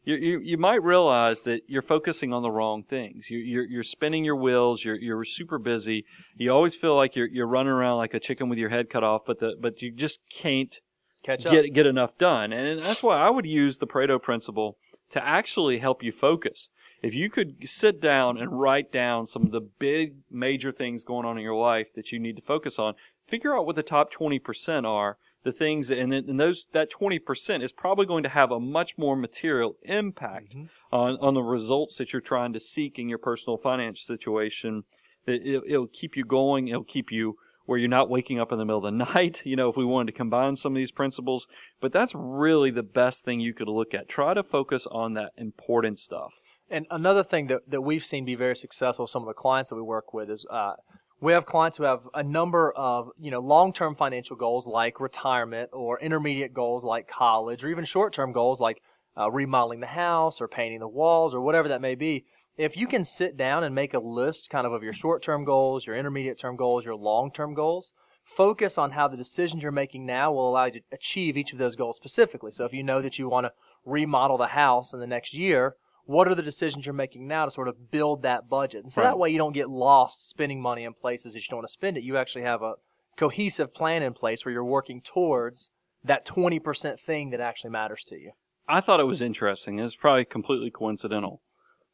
you, 0.05 0.17
you, 0.17 0.41
you 0.41 0.59
might 0.59 0.83
realize 0.83 1.43
that 1.43 1.63
you're 1.67 1.83
focusing 1.83 2.33
on 2.33 2.43
the 2.43 2.51
wrong 2.51 2.83
things. 2.83 3.31
You, 3.31 3.39
you're, 3.39 3.65
you're 3.65 3.83
spinning 3.83 4.25
your 4.25 4.37
wheels. 4.37 4.85
You're, 4.85 4.97
you're 4.97 5.25
super 5.25 5.59
busy. 5.59 6.05
You 6.37 6.53
always 6.53 6.77
feel 6.77 6.97
like 6.97 7.17
you're, 7.17 7.29
you're 7.29 7.47
running 7.47 7.73
around 7.73 7.97
like 7.97 8.15
a 8.15 8.21
chicken 8.21 8.49
with 8.49 8.59
your 8.59 8.69
head 8.69 8.91
cut 8.91 9.05
off, 9.05 9.23
but 9.27 9.41
the, 9.41 9.57
but 9.59 9.81
you 9.81 9.91
just 9.91 10.21
can't 10.31 10.79
Catch 11.23 11.47
up. 11.47 11.53
get 11.53 11.73
get 11.75 11.87
enough 11.87 12.17
done. 12.19 12.53
And 12.53 12.81
that's 12.81 13.03
why 13.03 13.19
I 13.19 13.31
would 13.31 13.47
use 13.47 13.79
the 13.79 13.87
Pareto 13.87 14.21
principle 14.21 14.79
to 15.11 15.25
actually 15.25 15.79
help 15.79 16.03
you 16.03 16.13
focus. 16.13 16.69
If 17.03 17.15
you 17.15 17.31
could 17.31 17.69
sit 17.69 18.01
down 18.01 18.39
and 18.39 18.61
write 18.61 18.91
down 18.91 19.27
some 19.27 19.45
of 19.45 19.53
the 19.53 19.61
big 19.61 20.17
major 20.31 20.73
things 20.73 21.05
going 21.05 21.25
on 21.25 21.39
in 21.39 21.45
your 21.45 21.55
life 21.55 21.93
that 21.95 22.11
you 22.11 22.19
need 22.19 22.37
to 22.37 22.43
focus 22.43 22.79
on, 22.79 22.95
figure 23.25 23.57
out 23.57 23.67
what 23.67 23.77
the 23.77 23.85
top 23.85 24.13
20% 24.13 24.85
are, 24.85 25.17
the 25.45 25.53
things 25.53 25.91
and, 25.91 26.13
then- 26.13 26.25
and 26.29 26.41
those 26.41 26.67
that 26.73 26.91
20% 26.91 27.63
is 27.63 27.73
probably 27.73 28.05
going 28.05 28.25
to 28.25 28.29
have 28.29 28.51
a 28.51 28.59
much 28.59 28.99
more 28.99 29.17
material 29.17 29.77
impact 29.83 30.51
mm-hmm. 30.51 30.67
on 30.93 31.17
on 31.21 31.35
the 31.35 31.43
results 31.43 31.97
that 31.97 32.13
you're 32.13 32.21
trying 32.21 32.53
to 32.53 32.61
seek 32.61 32.99
in 32.99 33.09
your 33.09 33.19
personal 33.19 33.57
finance 33.57 34.03
situation. 34.03 34.85
It, 35.27 35.63
it'll 35.67 35.87
keep 35.87 36.17
you 36.17 36.25
going. 36.25 36.69
It'll 36.69 36.85
keep 36.85 37.13
you 37.13 37.37
where 37.69 37.79
you're 37.79 37.87
not 37.87 38.09
waking 38.09 38.41
up 38.41 38.51
in 38.51 38.57
the 38.57 38.65
middle 38.65 38.79
of 38.79 38.91
the 38.91 39.05
night, 39.15 39.43
you 39.45 39.55
know, 39.55 39.69
if 39.69 39.77
we 39.77 39.85
wanted 39.85 40.11
to 40.11 40.17
combine 40.17 40.57
some 40.57 40.73
of 40.73 40.77
these 40.77 40.91
principles. 40.91 41.47
But 41.83 41.93
that's 41.93 42.15
really 42.15 42.71
the 42.71 42.83
best 42.83 43.27
thing 43.27 43.41
you 43.41 43.53
could 43.53 43.69
look 43.69 43.93
at. 43.93 44.09
Try 44.09 44.33
to 44.33 44.43
focus 44.43 44.87
on 44.91 45.13
that 45.15 45.33
important 45.37 45.99
stuff. 45.99 46.41
And 46.71 46.87
another 46.91 47.23
thing 47.23 47.49
that, 47.49 47.69
that 47.69 47.83
we've 47.83 48.03
seen 48.03 48.25
be 48.25 48.37
very 48.37 48.57
successful 48.57 49.07
some 49.07 49.21
of 49.21 49.29
the 49.29 49.35
clients 49.35 49.69
that 49.69 49.77
we 49.77 49.83
work 49.83 50.15
with 50.15 50.31
is 50.31 50.47
uh, 50.51 50.77
we 51.21 51.35
have 51.35 51.45
clients 51.45 51.77
who 51.77 51.85
have 51.85 52.09
a 52.15 52.23
number 52.23 52.73
of 52.73 53.11
you 53.21 53.31
know 53.31 53.41
long-term 53.41 53.97
financial 53.97 54.37
goals 54.37 54.67
like 54.67 54.99
retirement 54.99 55.69
or 55.75 56.01
intermediate 56.01 56.55
goals 56.55 56.85
like 56.85 57.07
college 57.07 57.63
or 57.65 57.69
even 57.69 57.85
short-term 57.85 58.33
goals 58.33 58.63
like 58.63 58.81
uh, 59.19 59.31
remodeling 59.31 59.81
the 59.81 59.87
house 59.87 60.41
or 60.41 60.49
painting 60.49 60.79
the 60.79 60.89
walls 60.89 61.35
or 61.35 61.43
whatever 61.43 61.69
that 61.69 61.83
may 61.83 61.95
be. 61.95 62.25
If 62.59 62.77
you 62.77 62.89
can 62.89 63.05
sit 63.05 63.37
down 63.37 63.63
and 63.63 63.73
make 63.73 63.95
a 63.95 64.01
list 64.01 64.51
kind 64.51 64.67
of 64.67 64.73
of 64.73 64.83
your 64.83 64.93
short-term 64.93 65.45
goals, 65.45 65.87
your 65.87 65.95
intermediate-term 65.97 66.57
goals, 66.57 66.85
your 66.85 66.97
long-term 66.97 67.55
goals, 67.55 67.93
focus 68.25 68.77
on 68.77 68.91
how 68.91 69.07
the 69.07 69.17
decisions 69.17 69.63
you're 69.63 69.71
making 69.71 70.05
now 70.05 70.33
will 70.33 70.51
allow 70.51 70.65
you 70.65 70.73
to 70.73 70.81
achieve 70.91 71.37
each 71.37 71.53
of 71.53 71.59
those 71.59 71.77
goals 71.77 71.97
specifically. 71.97 72.51
So 72.51 72.65
if 72.65 72.73
you 72.73 72.83
know 72.83 73.01
that 73.01 73.17
you 73.17 73.29
want 73.29 73.47
to 73.47 73.53
remodel 73.85 74.37
the 74.37 74.49
house 74.49 74.93
in 74.93 74.99
the 74.99 75.07
next 75.07 75.35
year, 75.35 75.77
what 76.05 76.27
are 76.27 76.35
the 76.35 76.43
decisions 76.43 76.85
you're 76.85 76.95
making 76.95 77.29
now 77.29 77.45
to 77.45 77.51
sort 77.53 77.69
of 77.69 77.93
build 77.93 78.23
that 78.23 78.49
budget? 78.49 78.83
And 78.83 78.93
so 78.93 79.03
Right. 79.03 79.11
that 79.11 79.19
way 79.19 79.31
you 79.31 79.39
don't 79.39 79.53
get 79.53 79.71
lost 79.71 80.29
spending 80.29 80.61
money 80.61 80.83
in 80.83 80.95
places 80.95 81.35
that 81.35 81.41
you 81.41 81.47
don't 81.49 81.59
want 81.59 81.69
to 81.69 81.73
spend 81.73 81.97
it. 81.97 82.03
You 82.03 82.17
actually 82.17 82.43
have 82.43 82.63
a 82.63 82.75
cohesive 83.17 83.73
plan 83.73 84.03
in 84.03 84.15
place 84.15 84.45
where 84.45 84.53
you're 84.53 84.65
working 84.65 85.01
towards 85.01 85.71
that 86.03 86.27
20% 86.27 86.99
thing 86.99 87.31
that 87.31 87.41
actually 87.41 87.71
matters 87.71 88.03
to 88.09 88.17
you. 88.17 88.33
I 88.67 88.81
thought 88.81 88.99
it 88.99 89.05
was 89.05 89.23
interesting. 89.23 89.79
It's 89.79 89.95
probably 89.95 90.25
completely 90.25 90.73
coincidental. 90.73 91.41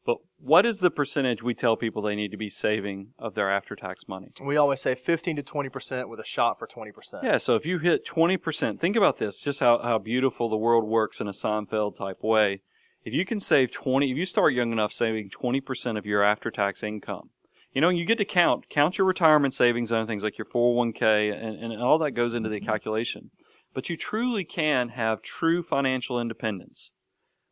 But 0.05 0.17
what 0.37 0.65
is 0.67 0.79
the 0.79 0.91
percentage 0.91 1.41
we 1.41 1.55
tell 1.55 1.75
people 1.75 2.01
they 2.03 2.15
need 2.15 2.29
to 2.31 2.37
be 2.37 2.49
saving 2.49 3.13
of 3.17 3.33
their 3.33 3.51
after 3.51 3.75
tax 3.75 4.07
money? 4.07 4.31
We 4.43 4.55
always 4.55 4.81
say 4.81 4.93
15 4.93 5.37
to 5.37 5.43
20% 5.43 6.07
with 6.07 6.19
a 6.19 6.23
shot 6.23 6.59
for 6.59 6.67
20%. 6.67 7.23
Yeah, 7.23 7.37
so 7.37 7.55
if 7.55 7.65
you 7.65 7.79
hit 7.79 8.05
20%, 8.05 8.79
think 8.79 8.95
about 8.95 9.17
this, 9.17 9.41
just 9.41 9.59
how, 9.59 9.79
how 9.79 9.97
beautiful 9.97 10.47
the 10.47 10.57
world 10.57 10.87
works 10.87 11.19
in 11.19 11.27
a 11.27 11.31
Seinfeld 11.31 11.95
type 11.95 12.23
way. 12.23 12.61
If 13.03 13.13
you 13.13 13.25
can 13.25 13.39
save 13.39 13.71
20, 13.71 14.11
if 14.11 14.17
you 14.17 14.25
start 14.25 14.53
young 14.53 14.71
enough 14.71 14.93
saving 14.93 15.29
20% 15.29 15.97
of 15.97 16.05
your 16.05 16.23
after 16.23 16.51
tax 16.51 16.83
income, 16.83 17.31
you 17.73 17.81
know, 17.81 17.89
you 17.89 18.05
get 18.05 18.19
to 18.19 18.25
count, 18.25 18.69
count 18.69 18.97
your 18.97 19.05
retirement 19.05 19.53
savings 19.53 19.91
and 19.91 20.07
things 20.07 20.23
like 20.23 20.37
your 20.37 20.45
401k 20.45 21.33
and, 21.33 21.71
and 21.71 21.81
all 21.81 21.97
that 21.97 22.11
goes 22.11 22.33
into 22.33 22.49
the 22.49 22.57
mm-hmm. 22.57 22.65
calculation. 22.65 23.31
But 23.73 23.89
you 23.89 23.97
truly 23.97 24.45
can 24.45 24.89
have 24.89 25.21
true 25.21 25.61
financial 25.61 26.19
independence 26.19 26.91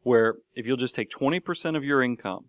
where 0.03 0.35
if 0.53 0.65
you'll 0.65 0.77
just 0.77 0.95
take 0.95 1.09
20% 1.09 1.75
of 1.75 1.83
your 1.83 2.03
income, 2.03 2.45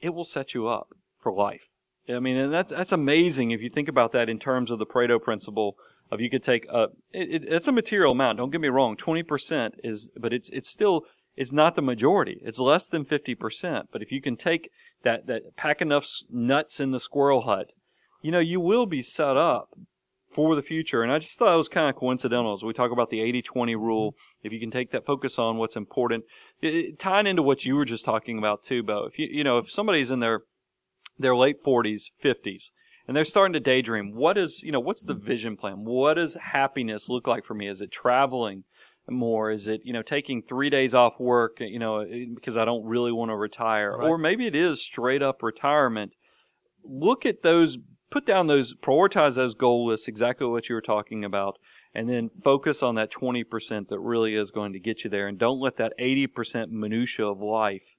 it 0.00 0.14
will 0.14 0.24
set 0.24 0.54
you 0.54 0.66
up 0.66 0.88
for 1.18 1.32
life. 1.32 1.68
I 2.08 2.20
mean, 2.20 2.36
and 2.36 2.52
that's 2.52 2.72
that's 2.72 2.92
amazing 2.92 3.50
if 3.50 3.60
you 3.60 3.68
think 3.68 3.88
about 3.88 4.12
that 4.12 4.28
in 4.28 4.38
terms 4.38 4.70
of 4.70 4.78
the 4.78 4.86
Pareto 4.86 5.20
principle 5.20 5.76
of 6.10 6.20
you 6.20 6.30
could 6.30 6.42
take 6.42 6.64
a 6.68 6.88
it, 7.12 7.42
it, 7.42 7.44
it's 7.48 7.66
a 7.66 7.72
material 7.72 8.12
amount. 8.12 8.38
Don't 8.38 8.50
get 8.50 8.60
me 8.60 8.68
wrong, 8.68 8.96
twenty 8.96 9.24
percent 9.24 9.74
is, 9.82 10.10
but 10.16 10.32
it's 10.32 10.48
it's 10.50 10.70
still 10.70 11.02
it's 11.34 11.52
not 11.52 11.74
the 11.74 11.82
majority. 11.82 12.40
It's 12.42 12.60
less 12.60 12.86
than 12.86 13.04
fifty 13.04 13.34
percent. 13.34 13.88
But 13.90 14.02
if 14.02 14.12
you 14.12 14.22
can 14.22 14.36
take 14.36 14.70
that 15.02 15.26
that 15.26 15.56
pack 15.56 15.82
enough 15.82 16.06
nuts 16.30 16.78
in 16.78 16.92
the 16.92 17.00
squirrel 17.00 17.42
hut, 17.42 17.72
you 18.22 18.30
know 18.30 18.38
you 18.38 18.60
will 18.60 18.86
be 18.86 19.02
set 19.02 19.36
up 19.36 19.70
for 20.36 20.54
the 20.54 20.62
future. 20.62 21.02
And 21.02 21.10
I 21.10 21.18
just 21.18 21.38
thought 21.38 21.52
it 21.52 21.56
was 21.56 21.68
kind 21.68 21.88
of 21.88 21.96
coincidental 21.96 22.54
as 22.54 22.62
we 22.62 22.72
talk 22.72 22.92
about 22.92 23.10
the 23.10 23.20
80-20 23.20 23.74
rule. 23.74 24.14
If 24.42 24.52
you 24.52 24.60
can 24.60 24.70
take 24.70 24.92
that 24.92 25.04
focus 25.04 25.38
on 25.38 25.56
what's 25.56 25.74
important, 25.74 26.24
it, 26.60 26.74
it, 26.74 26.98
tying 26.98 27.26
into 27.26 27.42
what 27.42 27.64
you 27.64 27.74
were 27.74 27.84
just 27.84 28.04
talking 28.04 28.38
about 28.38 28.62
too, 28.62 28.82
Bo. 28.84 29.06
If 29.06 29.18
you 29.18 29.26
you 29.28 29.42
know 29.42 29.58
if 29.58 29.70
somebody's 29.70 30.12
in 30.12 30.20
their 30.20 30.42
their 31.18 31.34
late 31.34 31.56
40s, 31.66 32.10
50s, 32.22 32.70
and 33.08 33.16
they're 33.16 33.24
starting 33.24 33.54
to 33.54 33.60
daydream. 33.60 34.12
What 34.14 34.36
is, 34.36 34.62
you 34.62 34.72
know, 34.72 34.80
what's 34.80 35.04
the 35.04 35.14
vision 35.14 35.56
plan? 35.56 35.84
What 35.84 36.14
does 36.14 36.36
happiness 36.52 37.08
look 37.08 37.26
like 37.26 37.44
for 37.44 37.54
me? 37.54 37.68
Is 37.68 37.80
it 37.80 37.90
traveling 37.90 38.64
more? 39.08 39.50
Is 39.50 39.68
it, 39.68 39.80
you 39.84 39.92
know, 39.92 40.02
taking 40.02 40.42
three 40.42 40.68
days 40.70 40.94
off 40.94 41.20
work, 41.20 41.58
you 41.60 41.78
know, 41.78 42.00
eh, 42.00 42.26
because 42.34 42.56
I 42.56 42.64
don't 42.64 42.84
really 42.84 43.12
want 43.12 43.30
to 43.30 43.36
retire? 43.36 43.96
Right. 43.96 44.08
Or 44.08 44.18
maybe 44.18 44.46
it 44.46 44.56
is 44.56 44.82
straight 44.82 45.22
up 45.22 45.42
retirement. 45.42 46.12
Look 46.84 47.24
at 47.24 47.42
those, 47.42 47.78
put 48.10 48.26
down 48.26 48.46
those, 48.46 48.74
prioritize 48.74 49.36
those 49.36 49.54
goal 49.54 49.86
lists, 49.86 50.08
exactly 50.08 50.46
what 50.46 50.68
you 50.68 50.74
were 50.74 50.80
talking 50.82 51.24
about, 51.24 51.58
and 51.94 52.08
then 52.08 52.28
focus 52.28 52.82
on 52.82 52.94
that 52.96 53.10
20% 53.10 53.88
that 53.88 53.98
really 53.98 54.34
is 54.34 54.50
going 54.50 54.72
to 54.72 54.80
get 54.80 55.04
you 55.04 55.10
there. 55.10 55.26
And 55.26 55.38
don't 55.38 55.60
let 55.60 55.76
that 55.76 55.92
80% 55.98 56.68
minutia 56.70 57.26
of 57.26 57.40
life 57.40 57.94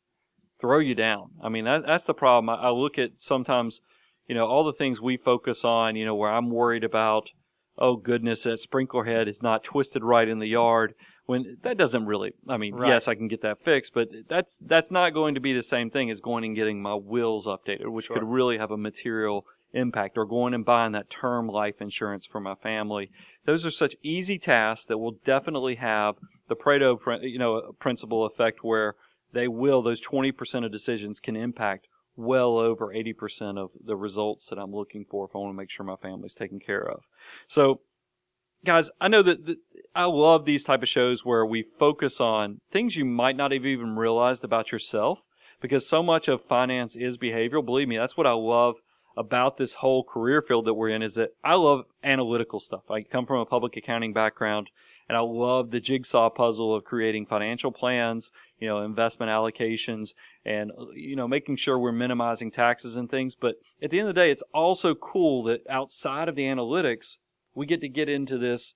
throw 0.59 0.79
you 0.79 0.95
down. 0.95 1.31
I 1.43 1.49
mean, 1.49 1.65
that, 1.65 1.85
that's 1.85 2.05
the 2.05 2.13
problem. 2.13 2.49
I, 2.49 2.67
I 2.67 2.69
look 2.71 2.97
at 2.97 3.19
sometimes, 3.19 3.81
you 4.27 4.35
know, 4.35 4.45
all 4.45 4.63
the 4.63 4.73
things 4.73 5.01
we 5.01 5.17
focus 5.17 5.63
on, 5.63 5.95
you 5.95 6.05
know, 6.05 6.15
where 6.15 6.31
I'm 6.31 6.49
worried 6.49 6.83
about, 6.83 7.29
oh 7.77 7.95
goodness, 7.95 8.43
that 8.43 8.57
sprinkler 8.57 9.05
head 9.05 9.27
is 9.27 9.43
not 9.43 9.63
twisted 9.63 10.03
right 10.03 10.27
in 10.27 10.39
the 10.39 10.47
yard. 10.47 10.93
When 11.25 11.57
that 11.63 11.77
doesn't 11.77 12.05
really, 12.05 12.31
I 12.47 12.55
mean, 12.57 12.73
Right. 12.73 12.87
yes, 12.89 13.07
I 13.07 13.15
can 13.15 13.27
get 13.27 13.41
that 13.41 13.59
fixed, 13.59 13.93
but 13.93 14.07
that's, 14.29 14.59
that's 14.65 14.91
not 14.91 15.13
going 15.13 15.35
to 15.35 15.41
be 15.41 15.53
the 15.53 15.61
same 15.61 15.89
thing 15.89 16.09
as 16.09 16.21
going 16.21 16.45
and 16.45 16.55
getting 16.55 16.81
my 16.81 16.95
wills 16.95 17.45
updated, 17.45 17.89
which 17.89 18.05
Sure. 18.05 18.15
could 18.17 18.27
really 18.27 18.57
have 18.57 18.71
a 18.71 18.77
material 18.77 19.45
impact 19.73 20.17
or 20.17 20.25
going 20.25 20.53
and 20.53 20.65
buying 20.65 20.93
that 20.93 21.09
term 21.09 21.47
life 21.47 21.81
insurance 21.81 22.25
for 22.25 22.39
my 22.39 22.55
family. 22.55 23.11
Those 23.45 23.65
are 23.65 23.71
such 23.71 23.95
easy 24.01 24.39
tasks 24.39 24.85
that 24.87 24.97
will 24.97 25.17
definitely 25.23 25.75
have 25.75 26.15
the 26.47 26.55
Pareto, 26.55 26.97
you 27.21 27.39
know, 27.39 27.73
principle 27.79 28.25
effect 28.25 28.63
where 28.63 28.95
they 29.33 29.47
will, 29.47 29.81
those 29.81 30.01
20% 30.01 30.65
of 30.65 30.71
decisions 30.71 31.19
can 31.19 31.35
impact 31.35 31.87
well 32.15 32.57
over 32.57 32.87
80% 32.87 33.57
of 33.57 33.69
the 33.83 33.95
results 33.95 34.49
that 34.49 34.57
I'm 34.57 34.73
looking 34.73 35.05
for 35.09 35.25
if 35.25 35.35
I 35.35 35.39
want 35.39 35.53
to 35.53 35.57
make 35.57 35.69
sure 35.69 35.85
my 35.85 35.95
family's 35.95 36.33
taken 36.33 36.59
care 36.59 36.81
of. 36.81 37.03
So, 37.47 37.81
guys, 38.65 38.89
I 38.99 39.07
know 39.07 39.21
that, 39.21 39.45
that 39.45 39.57
I 39.93 40.05
love 40.05 40.45
these 40.45 40.63
type 40.63 40.81
of 40.81 40.89
shows 40.89 41.23
where 41.23 41.45
we 41.45 41.61
focus 41.61 42.19
on 42.19 42.59
things 42.71 42.95
you 42.95 43.05
might 43.05 43.35
not 43.35 43.51
have 43.51 43.65
even 43.65 43.95
realized 43.95 44.43
about 44.43 44.71
yourself 44.71 45.23
because 45.61 45.87
so 45.87 46.01
much 46.01 46.27
of 46.27 46.41
finance 46.41 46.95
is 46.95 47.17
behavioral. 47.17 47.65
Believe 47.65 47.87
me, 47.87 47.97
that's 47.97 48.17
what 48.17 48.27
I 48.27 48.33
love 48.33 48.77
about 49.17 49.57
this 49.57 49.75
whole 49.75 50.03
career 50.03 50.41
field 50.41 50.65
that 50.65 50.75
we're 50.75 50.89
in 50.89 51.01
is 51.01 51.15
that 51.15 51.31
I 51.43 51.55
love 51.55 51.85
analytical 52.03 52.59
stuff. 52.59 52.89
I 52.91 53.01
come 53.01 53.25
from 53.25 53.39
a 53.39 53.45
public 53.45 53.75
accounting 53.75 54.13
background 54.13 54.69
and 55.09 55.17
I 55.17 55.21
love 55.21 55.71
the 55.71 55.79
jigsaw 55.79 56.29
puzzle 56.29 56.75
of 56.75 56.83
creating 56.83 57.25
financial 57.25 57.71
plans, 57.71 58.29
you 58.59 58.67
know, 58.67 58.83
investment 58.83 59.29
allocations 59.31 60.13
and, 60.45 60.71
you 60.93 61.15
know, 61.15 61.27
making 61.27 61.55
sure 61.55 61.79
we're 61.79 61.91
minimizing 61.91 62.51
taxes 62.51 62.95
and 62.95 63.09
things. 63.09 63.33
But 63.35 63.55
at 63.81 63.89
the 63.89 63.99
end 63.99 64.07
of 64.07 64.13
the 64.15 64.21
day, 64.21 64.29
it's 64.31 64.43
also 64.53 64.93
cool 64.93 65.43
that 65.43 65.61
outside 65.69 66.29
of 66.29 66.35
the 66.35 66.43
analytics, 66.43 67.17
we 67.55 67.65
get 67.65 67.81
to 67.81 67.89
get 67.89 68.07
into 68.09 68.37
this, 68.37 68.75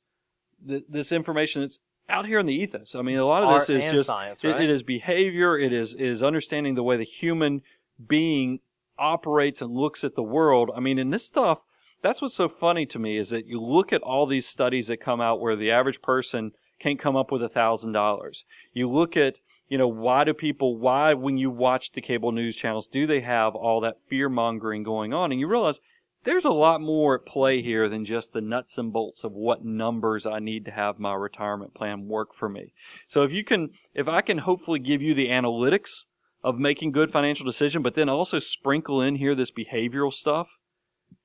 this 0.59 1.11
information 1.11 1.61
that's 1.61 1.79
out 2.09 2.25
here 2.25 2.39
in 2.39 2.45
the 2.45 2.55
ethos. 2.55 2.95
I 2.95 3.01
mean, 3.03 3.17
a 3.17 3.25
lot 3.25 3.43
of 3.43 3.49
this 3.59 3.69
art 3.69 3.77
is 3.77 3.83
just, 3.91 4.07
science, 4.07 4.43
it- 4.43 4.47
it 4.63 4.69
is 4.71 4.83
behavior. 4.83 5.57
It 5.57 5.71
is, 5.71 5.93
is 5.93 6.23
understanding 6.23 6.75
the 6.75 6.83
way 6.83 6.97
the 6.97 7.03
human 7.03 7.61
being 8.07 8.59
operates 9.01 9.61
and 9.61 9.73
looks 9.73 10.03
at 10.03 10.15
the 10.15 10.23
world. 10.23 10.69
I 10.75 10.79
mean, 10.79 10.99
in 10.99 11.09
this 11.09 11.25
stuff, 11.25 11.63
that's 12.01 12.21
what's 12.21 12.35
so 12.35 12.47
funny 12.47 12.85
to 12.87 12.99
me 12.99 13.17
is 13.17 13.29
that 13.31 13.47
you 13.47 13.61
look 13.61 13.91
at 13.91 14.01
all 14.01 14.25
these 14.25 14.47
studies 14.47 14.87
that 14.87 14.97
come 14.97 15.19
out 15.19 15.41
where 15.41 15.55
the 15.55 15.71
average 15.71 16.01
person 16.01 16.51
can't 16.79 16.99
come 16.99 17.15
up 17.15 17.31
with 17.31 17.43
a 17.43 17.49
thousand 17.49 17.91
dollars. 17.91 18.45
You 18.73 18.89
look 18.89 19.17
at, 19.17 19.39
you 19.67 19.77
know, 19.77 19.87
why 19.87 20.23
do 20.23 20.33
people, 20.33 20.77
why 20.77 21.13
when 21.13 21.37
you 21.37 21.49
watch 21.49 21.91
the 21.91 22.01
cable 22.01 22.31
news 22.31 22.55
channels, 22.55 22.87
do 22.87 23.05
they 23.05 23.21
have 23.21 23.55
all 23.55 23.81
that 23.81 23.99
fear 23.99 24.29
mongering 24.29 24.83
going 24.83 25.13
on? 25.13 25.31
And 25.31 25.39
you 25.39 25.47
realize 25.47 25.79
there's 26.23 26.45
a 26.45 26.51
lot 26.51 26.81
more 26.81 27.15
at 27.15 27.25
play 27.25 27.61
here 27.61 27.89
than 27.89 28.05
just 28.05 28.33
the 28.33 28.41
nuts 28.41 28.77
and 28.77 28.93
bolts 28.93 29.23
of 29.23 29.31
what 29.33 29.65
numbers 29.65 30.25
I 30.25 30.39
need 30.39 30.65
to 30.65 30.71
have 30.71 30.99
my 30.99 31.13
retirement 31.13 31.73
plan 31.73 32.07
work 32.07 32.33
for 32.33 32.47
me. 32.49 32.73
So 33.07 33.23
if 33.23 33.31
you 33.31 33.43
can, 33.43 33.71
if 33.93 34.07
I 34.07 34.21
can 34.21 34.39
hopefully 34.39 34.79
give 34.79 35.01
you 35.01 35.13
the 35.13 35.29
analytics 35.29 36.05
of 36.43 36.57
making 36.57 36.91
good 36.91 37.11
financial 37.11 37.45
decision, 37.45 37.81
but 37.81 37.95
then 37.95 38.09
also 38.09 38.39
sprinkle 38.39 39.01
in 39.01 39.15
here 39.15 39.35
this 39.35 39.51
behavioral 39.51 40.11
stuff, 40.11 40.57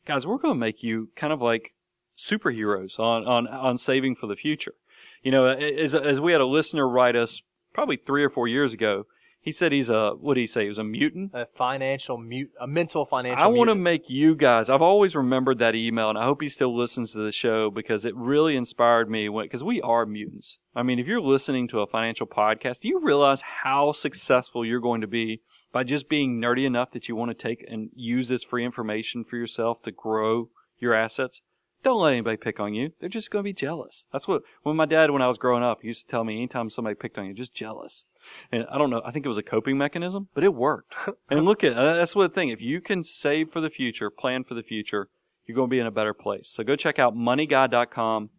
guys, 0.07 0.27
we're 0.27 0.39
going 0.39 0.55
to 0.55 0.61
make 0.61 0.83
you 0.83 1.11
kind 1.17 1.33
of 1.33 1.41
like 1.41 1.75
superheroes 2.19 2.99
on, 2.99 3.27
on, 3.27 3.47
on 3.47 3.79
saving 3.79 4.15
for 4.15 4.27
the 4.27 4.37
future. 4.37 4.75
You 5.23 5.31
know, 5.31 5.47
as, 5.47 5.95
as 5.95 6.21
we 6.21 6.33
had 6.33 6.41
a 6.41 6.47
listener 6.47 6.89
write 6.89 7.17
us 7.17 7.43
probably 7.73 7.97
three 7.97 8.23
or 8.23 8.31
four 8.31 8.47
years 8.47 8.73
ago, 8.73 9.07
he 9.47 9.53
said 9.53 9.71
he's 9.71 9.91
a, 9.91 10.11
what 10.21 10.35
did 10.35 10.41
he 10.41 10.47
say? 10.49 10.63
He 10.63 10.69
was 10.69 10.79
a 10.79 10.83
mutant. 10.83 11.31
A 11.33 11.47
financial 11.47 12.19
mute, 12.19 12.51
a 12.61 12.67
mental 12.67 13.07
financial. 13.07 13.45
I 13.45 13.47
want 13.47 13.69
to 13.69 13.77
make 13.77 14.11
you 14.11 14.35
guys. 14.35 14.69
I've 14.69 14.83
always 14.83 15.15
remembered 15.15 15.61
that 15.61 15.77
email, 15.77 16.09
and 16.11 16.19
I 16.19 16.25
hope 16.25 16.43
he 16.43 16.49
still 16.49 16.77
listens 16.77 17.13
to 17.13 17.21
the 17.21 17.31
show 17.31 17.71
because 17.71 18.05
it 18.05 18.17
really 18.17 18.57
inspired 18.57 19.09
me. 19.09 19.29
Because 19.29 19.63
we 19.63 19.81
are 19.83 20.05
mutants. 20.05 20.59
I 20.75 20.83
mean, 20.83 20.99
if 20.99 21.07
you're 21.07 21.21
listening 21.21 21.69
to 21.69 21.79
a 21.79 21.87
financial 21.87 22.27
podcast, 22.27 22.81
do 22.81 22.89
you 22.89 22.99
realize 22.99 23.41
how 23.63 23.93
successful 23.93 24.65
you're 24.65 24.81
going 24.81 25.01
to 25.03 25.07
be 25.07 25.43
by 25.71 25.85
just 25.85 26.09
being 26.09 26.41
nerdy 26.41 26.67
enough 26.67 26.91
that 26.91 27.09
you 27.09 27.15
want 27.15 27.31
to 27.31 27.35
take 27.35 27.65
and 27.71 27.91
use 27.95 28.29
this 28.29 28.43
free 28.43 28.65
information 28.65 29.23
for 29.23 29.37
yourself 29.37 29.81
to 29.83 29.93
grow 29.93 30.49
your 30.81 30.93
assets? 30.93 31.41
Don't 31.83 32.01
let 32.01 32.13
anybody 32.13 32.37
pick 32.37 32.59
on 32.59 32.75
you. 32.75 32.93
They're 32.99 33.09
just 33.09 33.31
going 33.31 33.43
to 33.43 33.49
be 33.49 33.53
jealous. 33.53 34.07
That's 34.13 34.27
what, 34.27 34.43
when 34.63 34.77
my 34.77 34.87
dad, 34.87 35.11
when 35.11 35.23
I 35.23 35.29
was 35.29 35.39
growing 35.39 35.63
up, 35.63 35.85
used 35.85 36.03
to 36.03 36.07
tell 36.09 36.25
me 36.25 36.37
anytime 36.37 36.69
somebody 36.69 36.97
picked 36.97 37.17
on 37.19 37.27
you, 37.27 37.35
just 37.35 37.55
jealous. 37.55 38.07
And 38.51 38.67
I 38.71 38.79
don't 38.79 38.91
know, 38.91 39.03
I 39.05 39.13
think 39.13 39.25
it 39.25 39.29
was 39.29 39.39
a 39.39 39.43
coping 39.43 39.79
mechanism, 39.79 40.29
but 40.35 40.43
it 40.43 40.55
worked. 40.55 40.97
and 41.31 41.45
look 41.45 41.63
at, 41.63 41.75
uh, 41.77 41.95
that's 41.95 42.17
what 42.17 42.33
the 42.33 42.35
thing. 42.35 42.49
If 42.49 42.61
you 42.61 42.81
can 42.81 43.05
save 43.05 43.51
for 43.51 43.61
the 43.61 43.71
future, 43.71 44.11
plan 44.11 44.43
for 44.43 44.55
the 44.55 44.63
future, 44.63 45.09
you're 45.47 45.55
going 45.55 45.69
to 45.69 45.75
be 45.75 45.79
in 45.79 45.87
a 45.87 45.93
better 45.93 46.15
place. 46.15 46.49
So 46.49 46.65
go 46.65 46.75
check 46.75 46.99
out 46.99 47.15
moneyguy.com. 47.15 48.31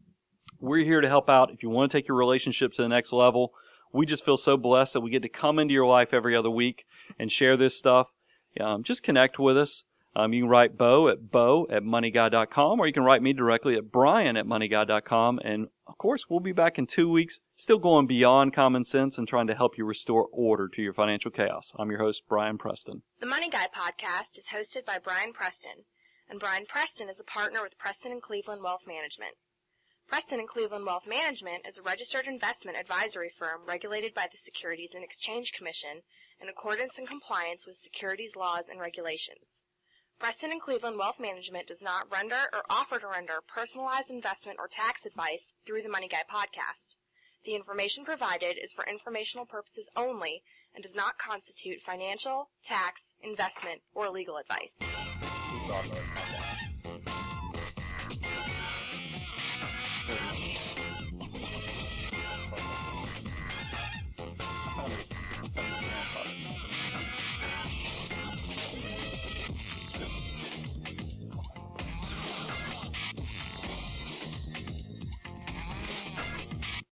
We're 0.60 0.84
here 0.84 1.02
to 1.02 1.08
help 1.08 1.30
out. 1.30 1.52
If 1.52 1.64
you 1.64 1.70
want 1.70 1.92
to 1.92 1.98
take 1.98 2.08
your 2.08 2.18
relationship 2.18 2.74
to 2.74 2.82
the 2.82 2.90
next 2.90 3.14
level, 3.14 3.54
we 3.94 4.06
just 4.06 4.26
feel 4.26 4.38
so 4.38 4.58
blessed 4.58 4.94
that 4.94 5.02
we 5.02 5.10
get 5.10 5.22
to 5.22 5.30
come 5.30 5.60
into 5.60 5.74
your 5.74 5.88
life 5.88 6.14
every 6.14 6.36
other 6.36 6.50
week 6.50 6.86
and 7.18 7.32
share 7.32 7.56
this 7.56 7.78
stuff. 7.78 8.12
Um, 8.60 8.84
just 8.84 9.04
connect 9.04 9.40
with 9.40 9.58
us. 9.58 9.84
Um, 10.18 10.34
you 10.34 10.42
can 10.42 10.50
write 10.50 10.78
Bo 10.78 11.10
at 11.10 11.30
Bo 11.30 11.68
at 11.70 11.84
moneyguy.com 11.84 12.80
or 12.80 12.88
you 12.88 12.94
can 12.94 13.04
write 13.04 13.22
me 13.22 13.34
directly 13.34 13.76
at 13.76 13.92
Brian 13.92 14.36
at 14.36 14.48
moneyguy.com. 14.48 15.40
And 15.44 15.68
of 15.86 16.00
course, 16.00 16.26
we'll 16.28 16.40
be 16.40 16.54
back 16.54 16.80
in 16.80 16.88
two 16.88 17.08
weeks, 17.08 17.40
still 17.56 17.78
going 17.78 18.08
beyond 18.08 18.52
common 18.52 18.84
sense 18.84 19.20
and 19.20 19.28
trying 19.28 19.46
to 19.46 19.54
help 19.54 19.78
you 19.78 19.86
restore 19.86 20.28
order 20.32 20.70
to 20.70 20.82
your 20.82 20.96
financial 20.96 21.30
chaos. 21.30 21.72
I'm 21.78 21.92
your 21.92 22.00
host, 22.00 22.24
Brian 22.28 22.58
Preston. 22.58 23.04
The 23.20 23.28
Money 23.28 23.52
Guy 23.52 23.68
podcast 23.68 24.40
is 24.40 24.48
hosted 24.52 24.86
by 24.86 24.98
Brian 24.98 25.34
Preston, 25.34 25.86
and 26.28 26.40
Brian 26.40 26.66
Preston 26.66 27.10
is 27.10 27.20
a 27.20 27.24
partner 27.24 27.62
with 27.62 27.78
Preston 27.78 28.12
and 28.12 28.22
Cleveland 28.22 28.64
Wealth 28.64 28.88
Management. 28.88 29.36
Preston 30.08 30.40
and 30.40 30.50
Cleveland 30.50 30.88
Wealth 30.88 31.06
Management 31.06 31.68
is 31.68 31.78
a 31.78 31.84
registered 31.84 32.26
investment 32.26 32.76
advisory 32.76 33.30
firm 33.38 33.68
regulated 33.68 34.16
by 34.16 34.26
the 34.32 34.38
Securities 34.38 34.96
and 34.96 35.04
Exchange 35.04 35.52
Commission 35.54 36.02
in 36.42 36.50
accordance 36.50 36.98
and 36.98 37.08
compliance 37.08 37.68
with 37.68 37.76
securities 37.76 38.36
laws 38.36 38.68
and 38.68 38.80
regulations. 38.80 39.57
Preston 40.20 40.52
and 40.52 40.62
Cleveland 40.62 40.98
Wealth 40.98 41.20
Management 41.20 41.68
does 41.68 41.82
not 41.82 42.12
render 42.12 42.40
or 42.52 42.64
offer 42.72 42.98
to 42.98 43.08
render 43.08 43.44
personalized 43.48 44.10
investment 44.10 44.58
or 44.60 44.68
tax 44.68 45.06
advice 45.06 45.54
through 45.66 45.84
the 45.84 45.90
Money 45.90 46.08
Guy 46.08 46.24
podcast. 46.30 46.98
The 47.46 47.54
information 47.54 48.04
provided 48.04 48.58
is 48.62 48.74
for 48.74 48.84
informational 48.90 49.46
purposes 49.46 49.88
only 49.96 50.42
and 50.74 50.84
does 50.84 50.96
not 50.96 51.20
constitute 51.20 51.82
financial, 51.82 52.50
tax, 52.66 53.14
investment, 53.22 53.82
or 53.94 54.10
legal 54.10 54.38
advice. 54.38 54.76